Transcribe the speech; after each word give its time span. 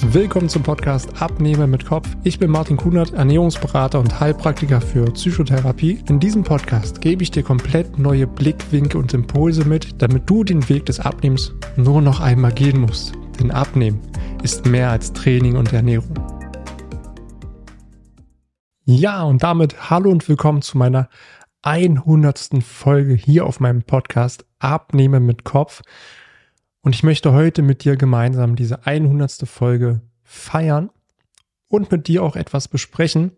Willkommen 0.00 0.48
zum 0.48 0.62
Podcast 0.62 1.20
Abnehmen 1.20 1.70
mit 1.70 1.84
Kopf. 1.84 2.08
Ich 2.22 2.38
bin 2.38 2.52
Martin 2.52 2.76
Kunert, 2.76 3.14
Ernährungsberater 3.14 3.98
und 3.98 4.20
Heilpraktiker 4.20 4.80
für 4.80 5.04
Psychotherapie. 5.10 5.98
In 6.08 6.20
diesem 6.20 6.44
Podcast 6.44 7.00
gebe 7.00 7.24
ich 7.24 7.32
dir 7.32 7.42
komplett 7.42 7.98
neue 7.98 8.28
Blickwinkel 8.28 9.00
und 9.00 9.12
Impulse 9.12 9.64
mit, 9.64 10.00
damit 10.00 10.30
du 10.30 10.44
den 10.44 10.68
Weg 10.68 10.86
des 10.86 11.00
Abnehmens 11.00 11.52
nur 11.76 12.00
noch 12.00 12.20
einmal 12.20 12.52
gehen 12.52 12.80
musst. 12.80 13.12
Denn 13.40 13.50
Abnehmen 13.50 14.00
ist 14.44 14.66
mehr 14.66 14.90
als 14.90 15.12
Training 15.12 15.56
und 15.56 15.72
Ernährung. 15.72 16.14
Ja, 18.84 19.24
und 19.24 19.42
damit 19.42 19.90
hallo 19.90 20.10
und 20.10 20.28
willkommen 20.28 20.62
zu 20.62 20.78
meiner 20.78 21.08
100. 21.62 22.62
Folge 22.62 23.14
hier 23.14 23.46
auf 23.46 23.58
meinem 23.58 23.82
Podcast 23.82 24.46
Abnehmen 24.60 25.26
mit 25.26 25.42
Kopf. 25.42 25.82
Und 26.88 26.94
ich 26.94 27.02
möchte 27.02 27.34
heute 27.34 27.60
mit 27.60 27.84
dir 27.84 27.96
gemeinsam 27.96 28.56
diese 28.56 28.86
100. 28.86 29.46
Folge 29.46 30.00
feiern 30.24 30.88
und 31.68 31.92
mit 31.92 32.08
dir 32.08 32.22
auch 32.22 32.34
etwas 32.34 32.66
besprechen, 32.66 33.32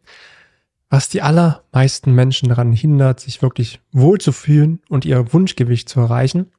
was 0.89 1.09
die 1.09 1.21
allermeisten 1.21 2.15
Menschen 2.15 2.49
daran 2.49 2.73
hindert, 2.73 3.19
sich 3.19 3.43
wirklich 3.43 3.81
wohlzufühlen 3.91 4.81
und 4.89 5.05
ihr 5.05 5.33
Wunschgewicht 5.33 5.89
zu 5.89 5.99
erreichen. 5.99 6.53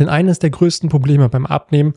Denn 0.00 0.08
eines 0.08 0.40
der 0.40 0.50
größten 0.50 0.88
Probleme 0.88 1.28
beim 1.28 1.46
Abnehmen 1.46 1.94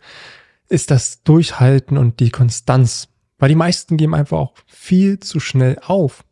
ist 0.67 0.91
das 0.91 1.23
Durchhalten 1.23 1.97
und 1.97 2.19
die 2.19 2.29
Konstanz. 2.29 3.07
Weil 3.39 3.49
die 3.49 3.55
meisten 3.55 3.97
geben 3.97 4.13
einfach 4.13 4.37
auch 4.37 4.53
viel 4.67 5.19
zu 5.19 5.39
schnell 5.39 5.79
auf. 5.83 6.23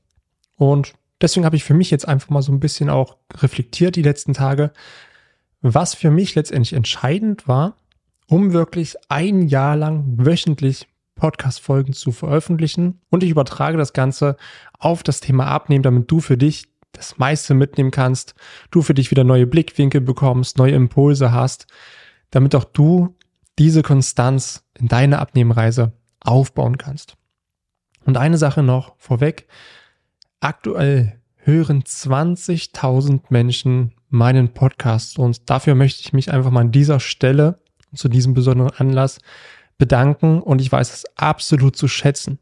Und 0.56 0.94
deswegen 1.20 1.48
habe 1.48 1.56
ich 1.56 1.64
für 1.64 1.74
mich 1.74 1.90
jetzt 1.90 2.08
einfach 2.08 2.30
mal 2.30 2.44
so 2.44 2.52
ein 2.52 2.60
bisschen 2.60 2.92
auch 2.92 3.18
reflektiert 3.38 3.96
die 3.96 4.04
letzten 4.04 4.36
Tage, 4.36 4.72
was 5.62 5.96
für 5.96 6.12
mich 6.12 6.36
letztendlich 6.36 6.74
entscheidend 6.74 7.48
war, 7.48 7.76
um 8.28 8.54
wirklich 8.54 8.96
ein 9.10 9.48
Jahr 9.48 9.76
lang 9.76 10.04
wöchentlich 10.18 10.88
Podcast-Folgen 11.16 11.94
zu 11.94 12.12
veröffentlichen. 12.12 13.02
Und 13.10 13.24
ich 13.24 13.32
übertrage 13.32 13.78
das 13.78 13.94
Ganze 13.94 14.38
auf 14.78 15.04
das 15.04 15.20
Thema 15.20 15.48
Abnehmen, 15.48 15.84
damit 15.84 16.10
du 16.12 16.20
für 16.20 16.38
dich 16.38 16.68
das 16.92 17.18
meiste 17.18 17.54
mitnehmen 17.54 17.92
kannst, 17.92 18.36
du 18.72 18.82
für 18.82 18.94
dich 18.94 19.12
wieder 19.12 19.24
neue 19.24 19.48
Blickwinkel 19.48 20.02
bekommst, 20.02 20.58
neue 20.58 20.74
Impulse 20.74 21.32
hast, 21.32 21.68
damit 22.32 22.56
auch 22.56 22.64
du 22.64 23.16
diese 23.60 23.82
Konstanz 23.82 24.64
in 24.80 24.88
deiner 24.88 25.20
Abnehmreise 25.20 25.94
aufbauen 26.20 26.78
kannst. 26.78 27.16
Und 28.06 28.18
eine 28.18 28.38
Sache 28.38 28.64
noch 28.64 28.96
vorweg. 28.98 29.48
Aktuell 30.40 31.20
hören 31.36 31.84
20.000 31.84 33.22
Menschen 33.30 33.94
meinen 34.10 34.54
Podcast 34.54 35.20
und 35.20 35.50
dafür 35.50 35.76
möchte 35.76 36.02
ich 36.02 36.14
mich 36.14 36.32
einfach 36.32 36.52
mal 36.52 36.62
an 36.62 36.72
dieser 36.72 37.00
Stelle 37.00 37.60
zu 37.96 38.10
diesem 38.10 38.34
besonderen 38.34 38.72
Anlass 38.78 39.20
bedanken 39.78 40.42
und 40.42 40.62
ich 40.62 40.72
weiß 40.72 40.94
es 40.94 41.06
absolut 41.16 41.76
zu 41.76 41.88
schätzen. 41.88 42.40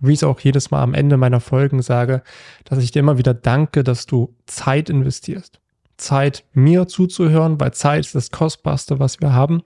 Wie 0.00 0.12
ich 0.12 0.20
es 0.20 0.24
auch 0.24 0.40
jedes 0.40 0.70
Mal 0.70 0.82
am 0.82 0.94
Ende 0.94 1.16
meiner 1.16 1.40
Folgen 1.40 1.82
sage, 1.82 2.22
dass 2.64 2.82
ich 2.82 2.90
dir 2.90 3.00
immer 3.00 3.18
wieder 3.18 3.34
danke, 3.34 3.84
dass 3.84 4.06
du 4.06 4.34
Zeit 4.46 4.88
investierst. 4.88 5.60
Zeit, 5.98 6.44
mir 6.54 6.88
zuzuhören, 6.88 7.60
weil 7.60 7.72
Zeit 7.74 8.00
ist 8.00 8.14
das 8.14 8.30
Kostbarste, 8.30 8.98
was 8.98 9.20
wir 9.20 9.34
haben. 9.34 9.62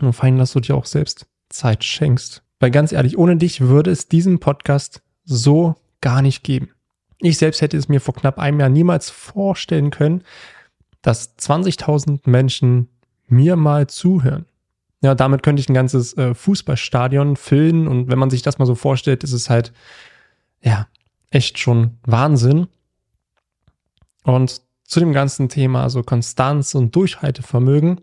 Und 0.00 0.12
vor 0.12 0.24
allem, 0.24 0.38
dass 0.38 0.52
du 0.52 0.60
dir 0.60 0.76
auch 0.76 0.84
selbst 0.84 1.26
Zeit 1.48 1.84
schenkst. 1.84 2.42
Weil 2.60 2.70
ganz 2.70 2.92
ehrlich, 2.92 3.16
ohne 3.16 3.36
dich 3.36 3.62
würde 3.62 3.90
es 3.90 4.08
diesen 4.08 4.38
Podcast 4.38 5.02
so 5.24 5.74
gar 6.00 6.20
nicht 6.20 6.44
geben. 6.44 6.70
Ich 7.18 7.38
selbst 7.38 7.60
hätte 7.62 7.76
es 7.76 7.88
mir 7.88 8.00
vor 8.00 8.14
knapp 8.14 8.38
einem 8.38 8.60
Jahr 8.60 8.68
niemals 8.68 9.08
vorstellen 9.08 9.90
können, 9.90 10.22
dass 11.00 11.38
20.000 11.38 12.28
Menschen 12.28 12.88
mir 13.32 13.56
mal 13.56 13.88
zuhören. 13.88 14.46
Ja, 15.02 15.16
damit 15.16 15.42
könnte 15.42 15.60
ich 15.60 15.68
ein 15.68 15.74
ganzes 15.74 16.16
äh, 16.16 16.34
Fußballstadion 16.34 17.36
füllen 17.36 17.88
und 17.88 18.08
wenn 18.08 18.18
man 18.18 18.30
sich 18.30 18.42
das 18.42 18.58
mal 18.58 18.66
so 18.66 18.76
vorstellt, 18.76 19.24
ist 19.24 19.32
es 19.32 19.50
halt, 19.50 19.72
ja, 20.60 20.86
echt 21.30 21.58
schon 21.58 21.98
Wahnsinn. 22.04 22.68
Und 24.22 24.62
zu 24.84 25.00
dem 25.00 25.12
ganzen 25.12 25.48
Thema, 25.48 25.82
also 25.82 26.04
Konstanz 26.04 26.76
und 26.76 26.94
Durchhaltevermögen, 26.94 28.02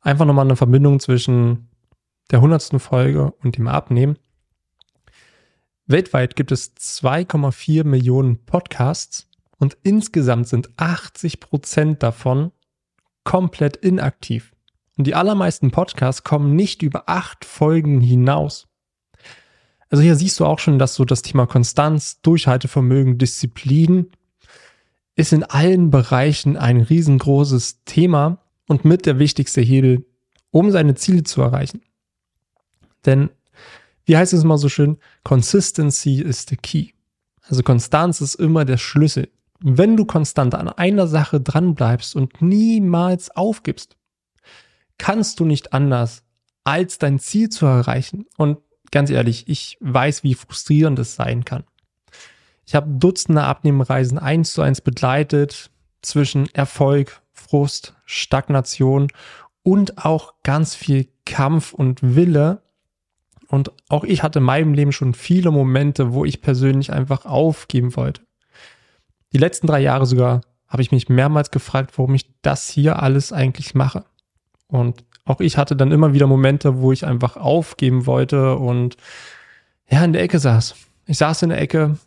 einfach 0.00 0.26
nochmal 0.26 0.44
eine 0.44 0.56
Verbindung 0.56 1.00
zwischen 1.00 1.68
der 2.30 2.40
hundertsten 2.40 2.78
Folge 2.78 3.32
und 3.42 3.56
dem 3.56 3.66
Abnehmen. 3.66 4.16
Weltweit 5.86 6.36
gibt 6.36 6.52
es 6.52 6.76
2,4 6.76 7.84
Millionen 7.84 8.44
Podcasts 8.44 9.28
und 9.58 9.76
insgesamt 9.82 10.46
sind 10.46 10.70
80 10.76 11.40
Prozent 11.40 12.02
davon 12.02 12.52
komplett 13.24 13.76
inaktiv. 13.76 14.52
Und 14.96 15.06
die 15.06 15.14
allermeisten 15.14 15.70
Podcasts 15.70 16.22
kommen 16.24 16.54
nicht 16.54 16.82
über 16.82 17.08
acht 17.08 17.44
Folgen 17.44 18.00
hinaus. 18.00 18.68
Also 19.90 20.02
hier 20.02 20.16
siehst 20.16 20.40
du 20.40 20.46
auch 20.46 20.58
schon, 20.58 20.78
dass 20.78 20.94
so 20.94 21.04
das 21.04 21.22
Thema 21.22 21.46
Konstanz, 21.46 22.20
Durchhaltevermögen, 22.22 23.18
Disziplin 23.18 24.10
ist 25.14 25.32
in 25.32 25.44
allen 25.44 25.90
Bereichen 25.90 26.56
ein 26.56 26.80
riesengroßes 26.80 27.84
Thema 27.84 28.38
und 28.66 28.84
mit 28.84 29.04
der 29.04 29.18
wichtigste 29.18 29.60
Hebel, 29.60 30.06
um 30.50 30.70
seine 30.70 30.94
Ziele 30.94 31.24
zu 31.24 31.42
erreichen. 31.42 31.82
Denn, 33.04 33.30
wie 34.04 34.16
heißt 34.16 34.32
es 34.32 34.44
immer 34.44 34.56
so 34.56 34.68
schön, 34.68 34.96
Consistency 35.24 36.22
is 36.22 36.46
the 36.48 36.56
key. 36.56 36.92
Also 37.42 37.62
Konstanz 37.62 38.20
ist 38.20 38.36
immer 38.36 38.64
der 38.64 38.78
Schlüssel 38.78 39.28
wenn 39.62 39.96
du 39.96 40.04
konstant 40.04 40.54
an 40.54 40.68
einer 40.68 41.06
Sache 41.06 41.40
dranbleibst 41.40 42.16
und 42.16 42.42
niemals 42.42 43.30
aufgibst, 43.30 43.96
kannst 44.98 45.40
du 45.40 45.44
nicht 45.44 45.72
anders, 45.72 46.24
als 46.64 46.98
dein 46.98 47.18
Ziel 47.18 47.48
zu 47.48 47.66
erreichen. 47.66 48.26
Und 48.36 48.58
ganz 48.90 49.10
ehrlich, 49.10 49.48
ich 49.48 49.78
weiß, 49.80 50.24
wie 50.24 50.34
frustrierend 50.34 50.98
es 50.98 51.14
sein 51.14 51.44
kann. 51.44 51.64
Ich 52.66 52.74
habe 52.74 52.90
Dutzende 52.90 53.42
Abnehmreisen 53.42 54.18
eins 54.18 54.52
zu 54.52 54.62
eins 54.62 54.80
begleitet 54.80 55.70
zwischen 56.02 56.52
Erfolg, 56.54 57.20
Frust, 57.32 57.94
Stagnation 58.04 59.08
und 59.62 60.04
auch 60.04 60.34
ganz 60.42 60.74
viel 60.74 61.08
Kampf 61.24 61.72
und 61.72 62.16
Wille. 62.16 62.62
Und 63.48 63.72
auch 63.88 64.04
ich 64.04 64.22
hatte 64.22 64.38
in 64.38 64.44
meinem 64.44 64.74
Leben 64.74 64.92
schon 64.92 65.14
viele 65.14 65.50
Momente, 65.50 66.12
wo 66.12 66.24
ich 66.24 66.40
persönlich 66.40 66.92
einfach 66.92 67.26
aufgeben 67.26 67.96
wollte 67.96 68.22
die 69.32 69.38
letzten 69.38 69.66
drei 69.66 69.80
Jahre 69.80 70.06
sogar 70.06 70.42
habe 70.68 70.82
ich 70.82 70.92
mich 70.92 71.08
mehrmals 71.08 71.50
gefragt, 71.50 71.96
warum 71.98 72.14
ich 72.14 72.26
das 72.40 72.68
hier 72.68 73.02
alles 73.02 73.32
eigentlich 73.32 73.74
mache. 73.74 74.04
Und 74.68 75.04
auch 75.24 75.40
ich 75.40 75.58
hatte 75.58 75.76
dann 75.76 75.92
immer 75.92 76.14
wieder 76.14 76.26
Momente, 76.26 76.78
wo 76.78 76.92
ich 76.92 77.04
einfach 77.04 77.36
aufgeben 77.36 78.06
wollte 78.06 78.56
und 78.56 78.96
ja, 79.88 80.04
in 80.04 80.12
der 80.12 80.22
Ecke 80.22 80.38
saß. 80.38 80.74
Ich 81.06 81.18
saß 81.18 81.42
in 81.42 81.50
der 81.50 81.60
Ecke, 81.60 81.98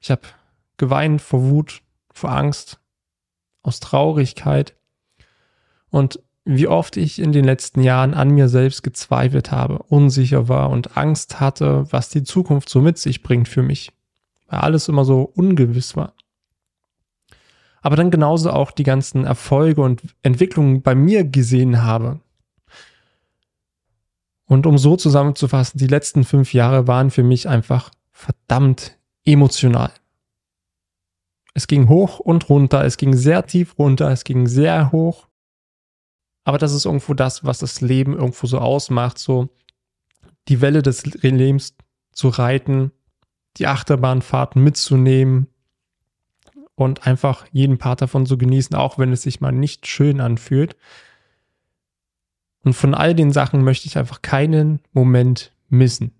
ich 0.00 0.10
habe 0.10 0.22
geweint 0.76 1.22
vor 1.22 1.44
Wut, 1.44 1.82
vor 2.12 2.30
Angst, 2.30 2.80
aus 3.62 3.80
Traurigkeit. 3.80 4.74
Und 5.90 6.20
wie 6.44 6.66
oft 6.66 6.96
ich 6.96 7.20
in 7.20 7.32
den 7.32 7.44
letzten 7.44 7.82
Jahren 7.82 8.14
an 8.14 8.30
mir 8.30 8.48
selbst 8.48 8.82
gezweifelt 8.82 9.52
habe, 9.52 9.78
unsicher 9.84 10.48
war 10.48 10.70
und 10.70 10.96
Angst 10.96 11.40
hatte, 11.40 11.86
was 11.90 12.08
die 12.08 12.24
Zukunft 12.24 12.68
so 12.68 12.80
mit 12.80 12.98
sich 12.98 13.22
bringt 13.22 13.48
für 13.48 13.62
mich, 13.62 13.92
weil 14.48 14.60
alles 14.60 14.88
immer 14.88 15.04
so 15.04 15.22
ungewiss 15.22 15.94
war 15.94 16.14
aber 17.80 17.96
dann 17.96 18.10
genauso 18.10 18.50
auch 18.50 18.70
die 18.70 18.82
ganzen 18.82 19.24
Erfolge 19.24 19.82
und 19.82 20.02
Entwicklungen 20.22 20.82
bei 20.82 20.94
mir 20.94 21.24
gesehen 21.24 21.82
habe. 21.82 22.20
Und 24.46 24.66
um 24.66 24.78
so 24.78 24.96
zusammenzufassen, 24.96 25.78
die 25.78 25.86
letzten 25.86 26.24
fünf 26.24 26.54
Jahre 26.54 26.86
waren 26.86 27.10
für 27.10 27.22
mich 27.22 27.48
einfach 27.48 27.90
verdammt 28.10 28.98
emotional. 29.24 29.92
Es 31.54 31.66
ging 31.66 31.88
hoch 31.88 32.18
und 32.18 32.48
runter, 32.48 32.84
es 32.84 32.96
ging 32.96 33.14
sehr 33.14 33.44
tief 33.44 33.78
runter, 33.78 34.10
es 34.10 34.24
ging 34.24 34.46
sehr 34.46 34.90
hoch. 34.92 35.28
Aber 36.44 36.56
das 36.56 36.72
ist 36.72 36.86
irgendwo 36.86 37.14
das, 37.14 37.44
was 37.44 37.58
das 37.58 37.80
Leben 37.82 38.16
irgendwo 38.16 38.46
so 38.46 38.58
ausmacht, 38.58 39.18
so 39.18 39.48
die 40.48 40.62
Welle 40.62 40.82
des 40.82 41.04
Lebens 41.04 41.76
zu 42.12 42.28
reiten, 42.28 42.90
die 43.58 43.66
Achterbahnfahrten 43.66 44.62
mitzunehmen, 44.62 45.48
und 46.78 47.08
einfach 47.08 47.44
jeden 47.50 47.76
Part 47.76 48.02
davon 48.02 48.24
zu 48.24 48.38
genießen, 48.38 48.76
auch 48.76 48.98
wenn 48.98 49.10
es 49.12 49.22
sich 49.22 49.40
mal 49.40 49.50
nicht 49.50 49.88
schön 49.88 50.20
anfühlt. 50.20 50.76
Und 52.62 52.74
von 52.74 52.94
all 52.94 53.16
den 53.16 53.32
Sachen 53.32 53.64
möchte 53.64 53.88
ich 53.88 53.98
einfach 53.98 54.22
keinen 54.22 54.80
Moment 54.92 55.50
missen. 55.68 56.12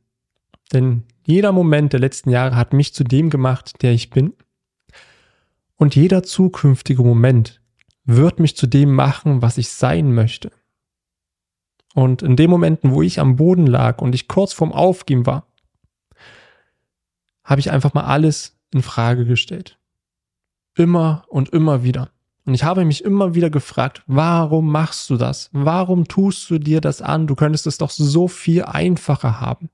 Denn 0.72 1.04
jeder 1.24 1.52
Moment 1.52 1.92
der 1.92 2.00
letzten 2.00 2.30
Jahre 2.30 2.56
hat 2.56 2.72
mich 2.72 2.92
zu 2.92 3.04
dem 3.04 3.30
gemacht, 3.30 3.82
der 3.82 3.92
ich 3.92 4.10
bin. 4.10 4.32
Und 5.76 5.94
jeder 5.94 6.24
zukünftige 6.24 7.04
Moment 7.04 7.60
wird 8.04 8.40
mich 8.40 8.56
zu 8.56 8.66
dem 8.66 8.92
machen, 8.92 9.42
was 9.42 9.58
ich 9.58 9.68
sein 9.68 10.12
möchte. 10.12 10.50
Und 11.94 12.22
in 12.22 12.34
den 12.34 12.50
Momenten, 12.50 12.90
wo 12.90 13.02
ich 13.02 13.20
am 13.20 13.36
Boden 13.36 13.68
lag 13.68 14.02
und 14.02 14.12
ich 14.12 14.26
kurz 14.26 14.52
vorm 14.52 14.72
Aufgeben 14.72 15.24
war, 15.24 15.46
habe 17.44 17.60
ich 17.60 17.70
einfach 17.70 17.94
mal 17.94 18.04
alles 18.04 18.58
in 18.72 18.82
Frage 18.82 19.24
gestellt. 19.24 19.77
Immer 20.78 21.24
und 21.28 21.48
immer 21.48 21.82
wieder. 21.82 22.10
Und 22.46 22.54
ich 22.54 22.62
habe 22.62 22.84
mich 22.84 23.04
immer 23.04 23.34
wieder 23.34 23.50
gefragt, 23.50 24.04
warum 24.06 24.70
machst 24.70 25.10
du 25.10 25.16
das? 25.16 25.50
Warum 25.52 26.06
tust 26.06 26.48
du 26.48 26.58
dir 26.58 26.80
das 26.80 27.02
an? 27.02 27.26
Du 27.26 27.34
könntest 27.34 27.66
es 27.66 27.78
doch 27.78 27.90
so 27.90 28.28
viel 28.28 28.62
einfacher 28.62 29.40
haben. 29.40 29.70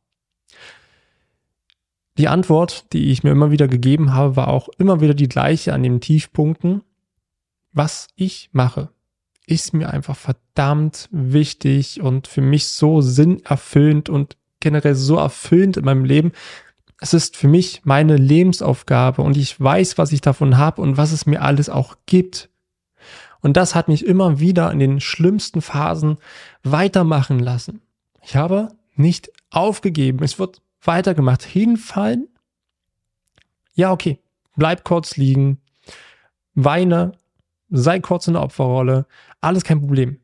die 2.16 2.28
Antwort, 2.28 2.92
die 2.92 3.10
ich 3.10 3.22
mir 3.22 3.32
immer 3.32 3.50
wieder 3.50 3.68
gegeben 3.68 4.14
habe, 4.14 4.34
war 4.36 4.48
auch 4.48 4.68
immer 4.78 5.00
wieder 5.02 5.14
die 5.14 5.28
gleiche 5.28 5.74
an 5.74 5.82
den 5.82 6.00
Tiefpunkten. 6.00 6.82
Was 7.72 8.08
ich 8.16 8.48
mache, 8.52 8.88
ist 9.46 9.74
mir 9.74 9.90
einfach 9.90 10.16
verdammt 10.16 11.08
wichtig 11.12 12.00
und 12.00 12.28
für 12.28 12.40
mich 12.40 12.68
so 12.68 13.02
sinnerfüllend 13.02 14.08
und 14.08 14.36
generell 14.60 14.94
so 14.94 15.16
erfüllend 15.16 15.76
in 15.76 15.84
meinem 15.84 16.04
Leben. 16.04 16.32
Es 17.04 17.12
ist 17.12 17.36
für 17.36 17.48
mich 17.48 17.82
meine 17.84 18.16
Lebensaufgabe 18.16 19.20
und 19.20 19.36
ich 19.36 19.60
weiß, 19.60 19.98
was 19.98 20.10
ich 20.10 20.22
davon 20.22 20.56
habe 20.56 20.80
und 20.80 20.96
was 20.96 21.12
es 21.12 21.26
mir 21.26 21.42
alles 21.42 21.68
auch 21.68 21.98
gibt. 22.06 22.48
Und 23.42 23.58
das 23.58 23.74
hat 23.74 23.88
mich 23.88 24.06
immer 24.06 24.40
wieder 24.40 24.72
in 24.72 24.78
den 24.78 25.00
schlimmsten 25.00 25.60
Phasen 25.60 26.16
weitermachen 26.62 27.40
lassen. 27.40 27.82
Ich 28.22 28.36
habe 28.36 28.70
nicht 28.94 29.30
aufgegeben. 29.50 30.24
Es 30.24 30.38
wird 30.38 30.62
weitergemacht. 30.80 31.42
Hinfallen. 31.42 32.26
Ja, 33.74 33.92
okay. 33.92 34.18
Bleib 34.56 34.82
kurz 34.82 35.18
liegen. 35.18 35.60
Weine. 36.54 37.12
Sei 37.68 38.00
kurz 38.00 38.28
in 38.28 38.32
der 38.32 38.42
Opferrolle. 38.42 39.04
Alles 39.42 39.62
kein 39.62 39.80
Problem. 39.80 40.20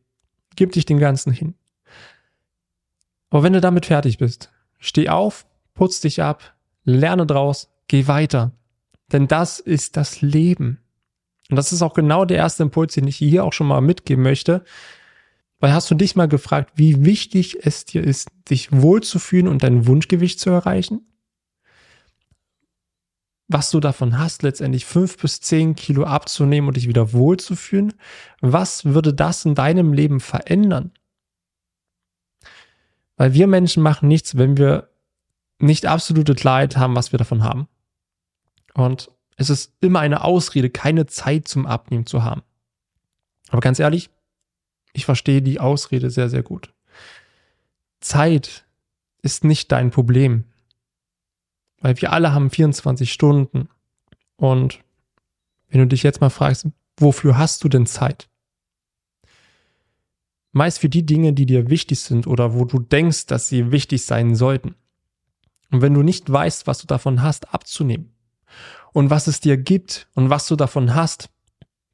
Gib 0.56 0.72
dich 0.72 0.86
den 0.86 0.98
Ganzen 0.98 1.30
hin. 1.30 1.52
Aber 3.28 3.42
wenn 3.42 3.52
du 3.52 3.60
damit 3.60 3.84
fertig 3.84 4.16
bist, 4.16 4.50
steh 4.78 5.10
auf, 5.10 5.44
putz 5.74 6.00
dich 6.00 6.22
ab, 6.22 6.54
lerne 6.84 7.26
draus, 7.26 7.70
geh 7.88 8.06
weiter. 8.06 8.52
Denn 9.12 9.26
das 9.28 9.58
ist 9.58 9.96
das 9.96 10.22
Leben. 10.22 10.78
Und 11.50 11.56
das 11.56 11.72
ist 11.72 11.82
auch 11.82 11.94
genau 11.94 12.24
der 12.24 12.38
erste 12.38 12.62
Impuls, 12.62 12.94
den 12.94 13.08
ich 13.08 13.16
hier 13.16 13.44
auch 13.44 13.52
schon 13.52 13.66
mal 13.66 13.80
mitgeben 13.80 14.22
möchte. 14.22 14.64
Weil 15.58 15.74
hast 15.74 15.90
du 15.90 15.94
dich 15.94 16.16
mal 16.16 16.28
gefragt, 16.28 16.72
wie 16.76 17.04
wichtig 17.04 17.66
es 17.66 17.84
dir 17.84 18.02
ist, 18.02 18.30
dich 18.48 18.72
wohlzufühlen 18.72 19.48
und 19.48 19.62
dein 19.62 19.86
Wunschgewicht 19.86 20.40
zu 20.40 20.50
erreichen? 20.50 21.06
Was 23.48 23.70
du 23.70 23.80
davon 23.80 24.16
hast, 24.16 24.42
letztendlich 24.44 24.86
fünf 24.86 25.18
bis 25.18 25.40
zehn 25.40 25.74
Kilo 25.74 26.04
abzunehmen 26.04 26.68
und 26.68 26.76
dich 26.76 26.86
wieder 26.86 27.12
wohlzufühlen? 27.12 27.94
Was 28.40 28.84
würde 28.84 29.12
das 29.12 29.44
in 29.44 29.56
deinem 29.56 29.92
Leben 29.92 30.20
verändern? 30.20 30.92
Weil 33.16 33.34
wir 33.34 33.48
Menschen 33.48 33.82
machen 33.82 34.08
nichts, 34.08 34.38
wenn 34.38 34.56
wir 34.56 34.89
nicht 35.62 35.86
absolute 35.86 36.34
Klarheit 36.34 36.76
haben, 36.76 36.96
was 36.96 37.12
wir 37.12 37.18
davon 37.18 37.42
haben. 37.44 37.68
Und 38.74 39.10
es 39.36 39.50
ist 39.50 39.72
immer 39.80 40.00
eine 40.00 40.22
Ausrede, 40.22 40.70
keine 40.70 41.06
Zeit 41.06 41.48
zum 41.48 41.66
Abnehmen 41.66 42.06
zu 42.06 42.22
haben. 42.24 42.42
Aber 43.48 43.60
ganz 43.60 43.78
ehrlich, 43.78 44.10
ich 44.92 45.04
verstehe 45.04 45.42
die 45.42 45.60
Ausrede 45.60 46.10
sehr, 46.10 46.28
sehr 46.28 46.42
gut. 46.42 46.72
Zeit 48.00 48.66
ist 49.22 49.44
nicht 49.44 49.70
dein 49.72 49.90
Problem. 49.90 50.44
Weil 51.80 52.00
wir 52.00 52.12
alle 52.12 52.32
haben 52.32 52.50
24 52.50 53.12
Stunden. 53.12 53.68
Und 54.36 54.80
wenn 55.68 55.80
du 55.80 55.86
dich 55.86 56.02
jetzt 56.02 56.20
mal 56.20 56.30
fragst, 56.30 56.66
wofür 56.96 57.38
hast 57.38 57.64
du 57.64 57.68
denn 57.68 57.86
Zeit? 57.86 58.28
Meist 60.52 60.80
für 60.80 60.88
die 60.88 61.06
Dinge, 61.06 61.32
die 61.32 61.46
dir 61.46 61.70
wichtig 61.70 62.00
sind 62.00 62.26
oder 62.26 62.54
wo 62.54 62.64
du 62.64 62.80
denkst, 62.80 63.26
dass 63.26 63.48
sie 63.48 63.70
wichtig 63.70 64.04
sein 64.04 64.34
sollten. 64.34 64.74
Und 65.70 65.82
wenn 65.82 65.94
du 65.94 66.02
nicht 66.02 66.30
weißt, 66.30 66.66
was 66.66 66.78
du 66.78 66.86
davon 66.86 67.22
hast, 67.22 67.54
abzunehmen 67.54 68.12
und 68.92 69.10
was 69.10 69.26
es 69.26 69.40
dir 69.40 69.56
gibt 69.56 70.08
und 70.14 70.30
was 70.30 70.46
du 70.46 70.56
davon 70.56 70.94
hast, 70.94 71.30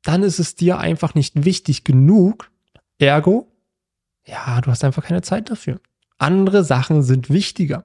dann 0.02 0.22
ist 0.22 0.38
es 0.38 0.54
dir 0.54 0.78
einfach 0.78 1.14
nicht 1.14 1.44
wichtig 1.44 1.84
genug. 1.84 2.50
Ergo, 2.98 3.52
ja, 4.24 4.60
du 4.60 4.70
hast 4.70 4.84
einfach 4.84 5.04
keine 5.04 5.22
Zeit 5.22 5.50
dafür. 5.50 5.80
Andere 6.18 6.64
Sachen 6.64 7.02
sind 7.02 7.28
wichtiger. 7.28 7.84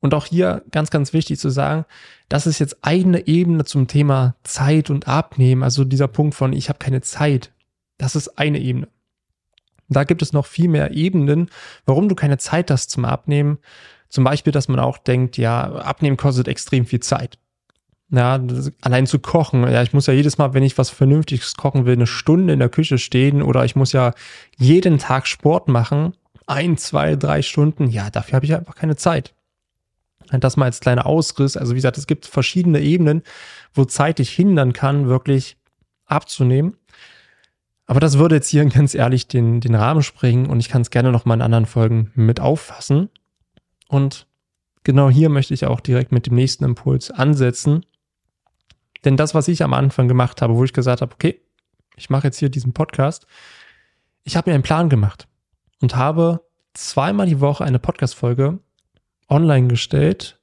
Und 0.00 0.12
auch 0.12 0.26
hier 0.26 0.62
ganz, 0.70 0.90
ganz 0.90 1.14
wichtig 1.14 1.38
zu 1.38 1.48
sagen, 1.48 1.86
das 2.28 2.46
ist 2.46 2.58
jetzt 2.58 2.84
eine 2.84 3.26
Ebene 3.26 3.64
zum 3.64 3.88
Thema 3.88 4.36
Zeit 4.42 4.90
und 4.90 5.08
Abnehmen. 5.08 5.62
Also 5.62 5.84
dieser 5.84 6.08
Punkt 6.08 6.34
von, 6.34 6.52
ich 6.52 6.68
habe 6.68 6.78
keine 6.78 7.00
Zeit. 7.00 7.52
Das 7.96 8.14
ist 8.14 8.38
eine 8.38 8.58
Ebene. 8.58 8.88
Da 9.88 10.04
gibt 10.04 10.20
es 10.22 10.32
noch 10.32 10.46
viel 10.46 10.68
mehr 10.68 10.92
Ebenen, 10.92 11.50
warum 11.86 12.08
du 12.08 12.14
keine 12.14 12.38
Zeit 12.38 12.70
hast 12.70 12.90
zum 12.90 13.04
Abnehmen. 13.04 13.58
Zum 14.08 14.24
Beispiel, 14.24 14.52
dass 14.52 14.68
man 14.68 14.78
auch 14.78 14.98
denkt, 14.98 15.36
ja, 15.36 15.72
Abnehmen 15.72 16.16
kostet 16.16 16.48
extrem 16.48 16.86
viel 16.86 17.00
Zeit. 17.00 17.38
Ja, 18.10 18.40
allein 18.82 19.06
zu 19.06 19.18
kochen. 19.18 19.62
Ja, 19.62 19.82
ich 19.82 19.92
muss 19.92 20.06
ja 20.06 20.14
jedes 20.14 20.38
Mal, 20.38 20.54
wenn 20.54 20.62
ich 20.62 20.78
was 20.78 20.90
Vernünftiges 20.90 21.56
kochen 21.56 21.84
will, 21.84 21.94
eine 21.94 22.06
Stunde 22.06 22.52
in 22.52 22.60
der 22.60 22.68
Küche 22.68 22.98
stehen 22.98 23.42
oder 23.42 23.64
ich 23.64 23.76
muss 23.76 23.92
ja 23.92 24.12
jeden 24.56 24.98
Tag 24.98 25.26
Sport 25.26 25.68
machen. 25.68 26.14
Ein, 26.46 26.76
zwei, 26.76 27.16
drei 27.16 27.42
Stunden. 27.42 27.88
Ja, 27.88 28.10
dafür 28.10 28.36
habe 28.36 28.46
ich 28.46 28.54
einfach 28.54 28.76
keine 28.76 28.96
Zeit. 28.96 29.34
Das 30.30 30.56
mal 30.56 30.66
als 30.66 30.80
kleiner 30.80 31.06
Ausriss. 31.06 31.56
Also 31.56 31.72
wie 31.72 31.78
gesagt, 31.78 31.98
es 31.98 32.06
gibt 32.06 32.26
verschiedene 32.26 32.80
Ebenen, 32.80 33.22
wo 33.72 33.84
Zeit 33.84 34.18
dich 34.18 34.30
hindern 34.30 34.72
kann, 34.72 35.08
wirklich 35.08 35.56
abzunehmen. 36.06 36.76
Aber 37.86 38.00
das 38.00 38.18
würde 38.18 38.36
jetzt 38.36 38.48
hier 38.48 38.64
ganz 38.68 38.94
ehrlich 38.94 39.28
den, 39.28 39.60
den 39.60 39.74
Rahmen 39.74 40.02
sprengen 40.02 40.46
und 40.46 40.60
ich 40.60 40.68
kann 40.68 40.82
es 40.82 40.90
gerne 40.90 41.12
noch 41.12 41.24
mal 41.24 41.34
in 41.34 41.42
anderen 41.42 41.66
Folgen 41.66 42.10
mit 42.14 42.40
auffassen. 42.40 43.10
Und 43.88 44.26
genau 44.82 45.10
hier 45.10 45.28
möchte 45.28 45.54
ich 45.54 45.66
auch 45.66 45.80
direkt 45.80 46.12
mit 46.12 46.26
dem 46.26 46.34
nächsten 46.34 46.64
Impuls 46.64 47.10
ansetzen. 47.10 47.84
Denn 49.04 49.16
das, 49.16 49.34
was 49.34 49.48
ich 49.48 49.62
am 49.62 49.74
Anfang 49.74 50.08
gemacht 50.08 50.42
habe, 50.42 50.54
wo 50.54 50.64
ich 50.64 50.72
gesagt 50.72 51.02
habe, 51.02 51.12
okay, 51.12 51.40
ich 51.96 52.10
mache 52.10 52.26
jetzt 52.28 52.38
hier 52.38 52.48
diesen 52.48 52.72
Podcast, 52.72 53.26
ich 54.24 54.36
habe 54.36 54.50
mir 54.50 54.54
einen 54.54 54.62
Plan 54.62 54.88
gemacht 54.88 55.28
und 55.80 55.96
habe 55.96 56.40
zweimal 56.72 57.26
die 57.26 57.40
Woche 57.40 57.64
eine 57.64 57.78
Podcast-Folge 57.78 58.58
online 59.28 59.68
gestellt, 59.68 60.40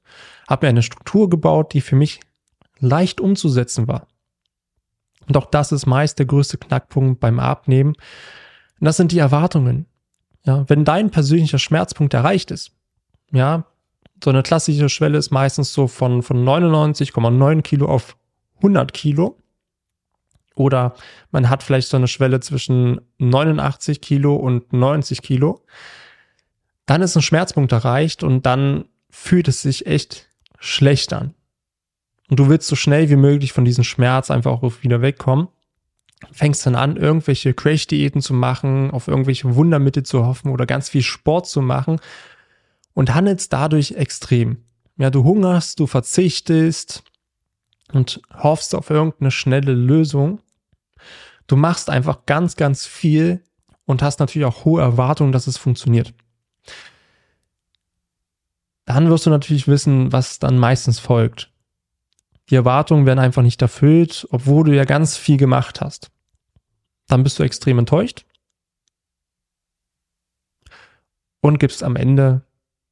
habe 0.48 0.66
mir 0.66 0.70
eine 0.70 0.82
Struktur 0.82 1.28
gebaut, 1.28 1.74
die 1.74 1.80
für 1.80 1.96
mich 1.96 2.20
leicht 2.78 3.20
umzusetzen 3.20 3.88
war. 3.88 4.08
Und 5.26 5.36
auch 5.36 5.46
das 5.46 5.72
ist 5.72 5.86
meist 5.86 6.18
der 6.18 6.26
größte 6.26 6.58
Knackpunkt 6.58 7.20
beim 7.20 7.38
Abnehmen. 7.38 7.94
Und 8.80 8.84
das 8.84 8.96
sind 8.96 9.12
die 9.12 9.18
Erwartungen. 9.18 9.86
Ja, 10.44 10.68
wenn 10.68 10.84
dein 10.84 11.10
persönlicher 11.10 11.58
Schmerzpunkt 11.58 12.14
erreicht 12.14 12.50
ist, 12.50 12.72
ja, 13.32 13.64
so 14.22 14.30
eine 14.30 14.42
klassische 14.42 14.88
Schwelle 14.88 15.18
ist 15.18 15.30
meistens 15.30 15.72
so 15.72 15.88
von, 15.88 16.22
von 16.22 16.44
99,9 16.44 17.62
Kilo 17.62 17.86
auf 17.86 18.16
100 18.58 18.92
Kilo. 18.92 19.38
Oder 20.54 20.94
man 21.30 21.48
hat 21.48 21.62
vielleicht 21.62 21.88
so 21.88 21.96
eine 21.96 22.08
Schwelle 22.08 22.40
zwischen 22.40 23.00
89 23.18 24.00
Kilo 24.00 24.36
und 24.36 24.72
90 24.72 25.22
Kilo. 25.22 25.64
Dann 26.86 27.02
ist 27.02 27.16
ein 27.16 27.22
Schmerzpunkt 27.22 27.72
erreicht 27.72 28.22
und 28.22 28.44
dann 28.44 28.84
fühlt 29.10 29.48
es 29.48 29.62
sich 29.62 29.86
echt 29.86 30.28
schlecht 30.58 31.12
an 31.12 31.34
und 32.32 32.38
du 32.38 32.48
willst 32.48 32.66
so 32.66 32.76
schnell 32.76 33.10
wie 33.10 33.16
möglich 33.16 33.52
von 33.52 33.66
diesem 33.66 33.84
Schmerz 33.84 34.30
einfach 34.30 34.52
auch 34.52 34.72
wieder 34.80 35.02
wegkommen, 35.02 35.48
fängst 36.32 36.64
dann 36.64 36.76
an, 36.76 36.96
irgendwelche 36.96 37.52
Crash-Diäten 37.52 38.22
zu 38.22 38.32
machen, 38.32 38.90
auf 38.90 39.06
irgendwelche 39.06 39.54
Wundermittel 39.54 40.02
zu 40.02 40.24
hoffen 40.24 40.50
oder 40.50 40.64
ganz 40.64 40.88
viel 40.88 41.02
Sport 41.02 41.46
zu 41.46 41.60
machen 41.60 42.00
und 42.94 43.14
handelst 43.14 43.52
dadurch 43.52 43.92
extrem. 43.92 44.64
Ja, 44.96 45.10
du 45.10 45.24
hungerst, 45.24 45.80
du 45.80 45.86
verzichtest 45.86 47.02
und 47.92 48.20
hoffst 48.32 48.74
auf 48.74 48.90
irgendeine 48.90 49.30
schnelle 49.30 49.72
Lösung. 49.72 50.40
Du 51.46 51.56
machst 51.56 51.90
einfach 51.90 52.26
ganz, 52.26 52.56
ganz 52.56 52.86
viel 52.86 53.42
und 53.84 54.02
hast 54.02 54.20
natürlich 54.20 54.46
auch 54.46 54.64
hohe 54.64 54.80
Erwartungen, 54.80 55.32
dass 55.32 55.46
es 55.46 55.56
funktioniert. 55.56 56.14
Dann 58.84 59.08
wirst 59.08 59.26
du 59.26 59.30
natürlich 59.30 59.68
wissen, 59.68 60.12
was 60.12 60.38
dann 60.38 60.58
meistens 60.58 60.98
folgt. 60.98 61.50
Die 62.50 62.56
Erwartungen 62.56 63.06
werden 63.06 63.18
einfach 63.18 63.42
nicht 63.42 63.62
erfüllt, 63.62 64.26
obwohl 64.30 64.64
du 64.64 64.74
ja 64.74 64.84
ganz 64.84 65.16
viel 65.16 65.36
gemacht 65.36 65.80
hast. 65.80 66.10
Dann 67.06 67.22
bist 67.22 67.38
du 67.38 67.42
extrem 67.42 67.78
enttäuscht 67.78 68.24
und 71.40 71.58
gibst 71.58 71.82
am 71.82 71.96
Ende 71.96 72.44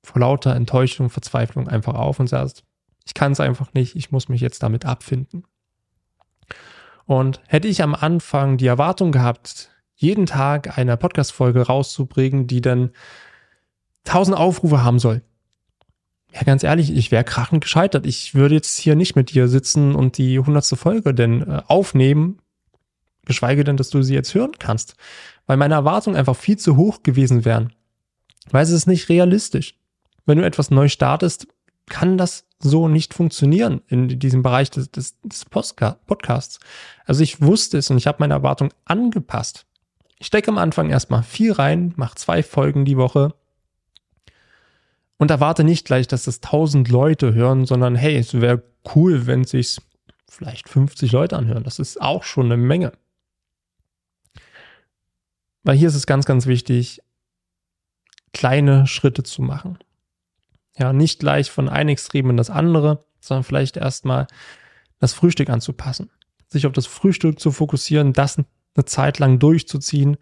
vor 0.02 0.20
lauter 0.20 0.54
Enttäuschung, 0.54 1.10
Verzweiflung 1.10 1.68
einfach 1.68 1.94
auf 1.94 2.20
und 2.20 2.28
sagst, 2.28 2.64
ich 3.06 3.14
kann 3.14 3.32
es 3.32 3.40
einfach 3.40 3.72
nicht, 3.74 3.96
ich 3.96 4.10
muss 4.10 4.28
mich 4.28 4.40
jetzt 4.40 4.62
damit 4.62 4.84
abfinden. 4.84 5.44
Und 7.06 7.40
hätte 7.46 7.68
ich 7.68 7.82
am 7.82 7.94
Anfang 7.94 8.56
die 8.56 8.66
Erwartung 8.66 9.12
gehabt, 9.12 9.70
jeden 9.96 10.26
Tag 10.26 10.78
eine 10.78 10.96
Podcast-Folge 10.96 11.62
rauszubringen, 11.62 12.46
die 12.46 12.60
dann 12.60 12.90
1000 14.06 14.36
Aufrufe 14.36 14.82
haben 14.82 14.98
soll, 14.98 15.22
ja, 16.32 16.42
ganz 16.42 16.62
ehrlich, 16.62 16.94
ich 16.94 17.10
wäre 17.10 17.24
krachend 17.24 17.62
gescheitert. 17.62 18.06
Ich 18.06 18.34
würde 18.34 18.54
jetzt 18.54 18.78
hier 18.78 18.94
nicht 18.94 19.16
mit 19.16 19.32
dir 19.32 19.48
sitzen 19.48 19.94
und 19.94 20.16
die 20.18 20.38
hundertste 20.38 20.76
Folge 20.76 21.12
denn 21.12 21.42
äh, 21.42 21.62
aufnehmen, 21.66 22.38
geschweige 23.24 23.64
denn, 23.64 23.76
dass 23.76 23.90
du 23.90 24.02
sie 24.02 24.14
jetzt 24.14 24.34
hören 24.34 24.52
kannst, 24.58 24.96
weil 25.46 25.56
meine 25.56 25.74
Erwartungen 25.74 26.16
einfach 26.16 26.36
viel 26.36 26.56
zu 26.56 26.76
hoch 26.76 27.02
gewesen 27.02 27.44
wären. 27.44 27.72
Weil 28.50 28.62
es 28.62 28.70
ist 28.70 28.86
nicht 28.86 29.08
realistisch. 29.08 29.79
Wenn 30.30 30.38
du 30.38 30.44
etwas 30.44 30.70
neu 30.70 30.88
startest, 30.88 31.48
kann 31.88 32.16
das 32.16 32.44
so 32.60 32.86
nicht 32.86 33.14
funktionieren 33.14 33.82
in 33.88 34.20
diesem 34.20 34.44
Bereich 34.44 34.70
des, 34.70 34.88
des, 34.92 35.20
des 35.22 35.44
Podcasts. 35.44 36.60
Also 37.04 37.24
ich 37.24 37.42
wusste 37.42 37.78
es 37.78 37.90
und 37.90 37.98
ich 37.98 38.06
habe 38.06 38.18
meine 38.20 38.34
Erwartungen 38.34 38.72
angepasst. 38.84 39.66
Ich 40.20 40.28
stecke 40.28 40.52
am 40.52 40.58
Anfang 40.58 40.88
erstmal 40.88 41.24
viel 41.24 41.50
rein, 41.50 41.94
mache 41.96 42.14
zwei 42.14 42.44
Folgen 42.44 42.84
die 42.84 42.96
Woche 42.96 43.34
Und 45.18 45.32
erwarte 45.32 45.64
nicht 45.64 45.84
gleich, 45.84 46.06
dass 46.06 46.26
das 46.26 46.36
1000 46.36 46.88
Leute 46.88 47.34
hören, 47.34 47.66
sondern 47.66 47.96
hey, 47.96 48.16
es 48.16 48.32
wäre 48.32 48.62
cool, 48.94 49.26
wenn 49.26 49.42
sich 49.42 49.78
vielleicht 50.28 50.68
50 50.68 51.10
Leute 51.10 51.36
anhören. 51.36 51.64
Das 51.64 51.80
ist 51.80 52.00
auch 52.00 52.22
schon 52.22 52.46
eine 52.46 52.56
Menge. 52.56 52.92
Weil 55.64 55.76
hier 55.76 55.88
ist 55.88 55.96
es 55.96 56.06
ganz, 56.06 56.24
ganz 56.24 56.46
wichtig, 56.46 57.02
kleine 58.32 58.86
Schritte 58.86 59.24
zu 59.24 59.42
machen. 59.42 59.76
Ja, 60.78 60.92
nicht 60.92 61.20
gleich 61.20 61.50
von 61.50 61.68
einem 61.68 61.90
Extrem 61.90 62.30
in 62.30 62.36
das 62.36 62.50
andere, 62.50 63.04
sondern 63.20 63.44
vielleicht 63.44 63.76
erstmal 63.76 64.26
das 64.98 65.12
Frühstück 65.12 65.50
anzupassen. 65.50 66.10
Sich 66.48 66.66
auf 66.66 66.72
das 66.72 66.86
Frühstück 66.86 67.38
zu 67.38 67.50
fokussieren, 67.50 68.12
das 68.12 68.38
eine 68.74 68.84
Zeit 68.84 69.18
lang 69.18 69.38
durchzuziehen. 69.38 70.16